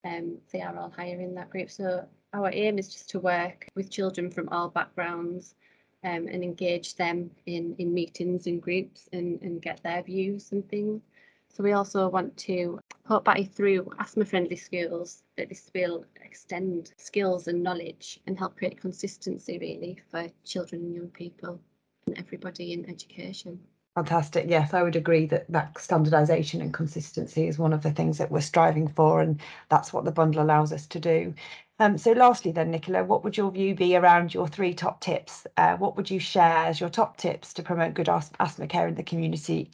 um, 0.05 0.38
they 0.51 0.62
are 0.62 0.77
all 0.77 0.89
higher 0.89 1.19
in 1.19 1.36
that 1.36 1.49
group. 1.49 1.69
So 1.69 2.05
our 2.33 2.49
aim 2.53 2.77
is 2.77 2.89
just 2.89 3.10
to 3.12 3.19
work 3.19 3.67
with 3.75 3.89
children 3.89 4.29
from 4.29 4.49
all 4.49 4.69
backgrounds 4.69 5.55
um, 6.03 6.27
and 6.27 6.43
engage 6.43 6.95
them 6.95 7.31
in, 7.45 7.75
in 7.77 7.93
meetings 7.93 8.47
and 8.47 8.62
groups 8.62 9.10
and, 9.13 9.41
and 9.41 9.62
get 9.62 9.81
their 9.83 10.03
views 10.03 10.51
and 10.51 10.67
things. 10.69 11.01
So 11.49 11.63
we 11.63 11.71
also 11.71 12.07
want 12.10 12.38
to 12.38 12.79
put 13.05 13.23
by 13.23 13.49
through 13.55 13.89
asthma 13.99 14.25
friendly 14.25 14.57
schools 14.57 15.23
that 15.38 15.49
this 15.49 15.71
will 15.73 16.05
extend 16.23 16.93
skills 16.97 17.47
and 17.47 17.63
knowledge 17.63 18.19
and 18.27 18.38
help 18.38 18.57
create 18.57 18.79
consistency 18.79 19.57
really 19.57 19.99
for 20.12 20.27
children 20.43 20.81
and 20.81 20.95
young 20.95 21.10
people 21.10 21.60
and 22.05 22.17
everybody 22.17 22.73
in 22.73 22.88
education. 22.89 23.60
Fantastic. 23.97 24.45
Yes, 24.47 24.75
I 24.75 24.83
would 24.83 24.95
agree 24.95 25.25
that 25.25 25.51
that 25.51 25.73
standardisation 25.73 26.62
and 26.62 26.71
consistency 26.71 27.47
is 27.47 27.57
one 27.57 27.73
of 27.73 27.81
the 27.81 27.89
things 27.89 28.19
that 28.19 28.29
we're 28.29 28.41
striving 28.41 28.88
for, 28.88 29.21
and 29.21 29.41
that's 29.69 29.91
what 29.91 30.05
the 30.05 30.12
bundle 30.12 30.43
allows 30.43 30.71
us 30.71 30.86
to 30.86 30.99
do. 30.99 31.33
Um, 31.79 31.97
so, 31.97 32.12
lastly, 32.12 32.51
then, 32.51 32.69
Nicola, 32.69 33.03
what 33.03 33.23
would 33.23 33.38
your 33.38 33.49
view 33.49 33.73
be 33.73 33.95
around 33.95 34.36
your 34.36 34.47
three 34.47 34.75
top 34.75 35.01
tips? 35.01 35.47
Uh, 35.57 35.77
what 35.77 35.97
would 35.97 36.12
you 36.12 36.19
share 36.19 36.57
as 36.57 36.79
your 36.79 36.91
top 36.91 37.17
tips 37.17 37.53
to 37.55 37.63
promote 37.63 37.95
good 37.95 38.07
asthma 38.07 38.67
care 38.67 38.88
in 38.88 38.93
the 38.93 39.01
community? 39.01 39.71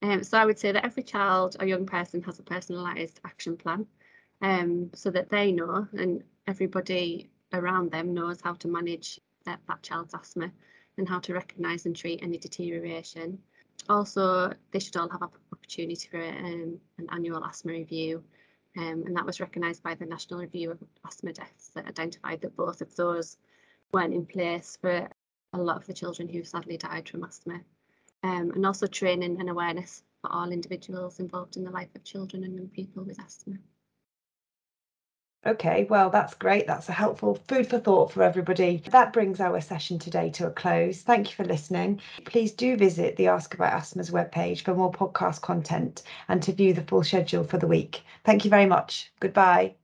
Um, 0.00 0.24
so, 0.24 0.38
I 0.38 0.46
would 0.46 0.58
say 0.58 0.72
that 0.72 0.86
every 0.86 1.02
child 1.02 1.58
or 1.60 1.66
young 1.66 1.84
person 1.84 2.22
has 2.22 2.38
a 2.38 2.42
personalised 2.42 3.16
action 3.26 3.54
plan 3.54 3.86
um, 4.40 4.90
so 4.94 5.10
that 5.10 5.28
they 5.28 5.52
know 5.52 5.86
and 5.92 6.24
everybody 6.46 7.28
around 7.52 7.90
them 7.90 8.14
knows 8.14 8.40
how 8.40 8.54
to 8.54 8.68
manage 8.68 9.20
that, 9.44 9.60
that 9.68 9.82
child's 9.82 10.14
asthma 10.14 10.50
and 10.98 11.08
how 11.08 11.18
to 11.20 11.34
recognise 11.34 11.86
and 11.86 11.96
treat 11.96 12.22
any 12.22 12.38
deterioration. 12.38 13.38
Also, 13.88 14.52
they 14.70 14.78
should 14.78 14.96
all 14.96 15.08
have 15.08 15.22
an 15.22 15.28
opportunity 15.52 16.08
for 16.08 16.22
um, 16.22 16.78
an 16.98 17.06
annual 17.10 17.44
asthma 17.44 17.72
review, 17.72 18.22
um, 18.76 19.04
and 19.06 19.16
that 19.16 19.26
was 19.26 19.40
recognised 19.40 19.82
by 19.82 19.94
the 19.94 20.06
National 20.06 20.40
Review 20.40 20.70
of 20.70 20.78
Asthma 21.06 21.32
Deaths 21.32 21.70
that 21.74 21.88
identified 21.88 22.40
that 22.40 22.56
both 22.56 22.80
of 22.80 22.94
those 22.96 23.38
weren't 23.92 24.14
in 24.14 24.24
place 24.24 24.78
for 24.80 25.08
a 25.52 25.58
lot 25.58 25.76
of 25.76 25.86
the 25.86 25.92
children 25.92 26.28
who 26.28 26.44
sadly 26.44 26.76
died 26.76 27.08
from 27.08 27.24
asthma. 27.24 27.60
Um, 28.22 28.52
and 28.52 28.64
also 28.64 28.86
training 28.86 29.40
and 29.40 29.50
awareness 29.50 30.04
for 30.20 30.32
all 30.32 30.52
individuals 30.52 31.18
involved 31.18 31.56
in 31.56 31.64
the 31.64 31.70
life 31.70 31.88
of 31.96 32.04
children 32.04 32.44
and 32.44 32.54
young 32.54 32.68
people 32.68 33.02
with 33.02 33.20
asthma. 33.20 33.56
Okay, 35.44 35.86
well, 35.90 36.08
that's 36.08 36.34
great. 36.34 36.68
That's 36.68 36.88
a 36.88 36.92
helpful 36.92 37.36
food 37.48 37.66
for 37.66 37.78
thought 37.78 38.12
for 38.12 38.22
everybody. 38.22 38.82
That 38.90 39.12
brings 39.12 39.40
our 39.40 39.60
session 39.60 39.98
today 39.98 40.30
to 40.30 40.46
a 40.46 40.50
close. 40.50 41.02
Thank 41.02 41.30
you 41.30 41.34
for 41.34 41.44
listening. 41.44 42.00
Please 42.24 42.52
do 42.52 42.76
visit 42.76 43.16
the 43.16 43.26
Ask 43.26 43.52
About 43.54 43.72
Asthma's 43.72 44.10
webpage 44.10 44.62
for 44.62 44.74
more 44.74 44.92
podcast 44.92 45.40
content 45.40 46.02
and 46.28 46.40
to 46.44 46.52
view 46.52 46.72
the 46.72 46.82
full 46.82 47.02
schedule 47.02 47.42
for 47.42 47.58
the 47.58 47.66
week. 47.66 48.02
Thank 48.24 48.44
you 48.44 48.50
very 48.50 48.66
much. 48.66 49.12
Goodbye. 49.18 49.74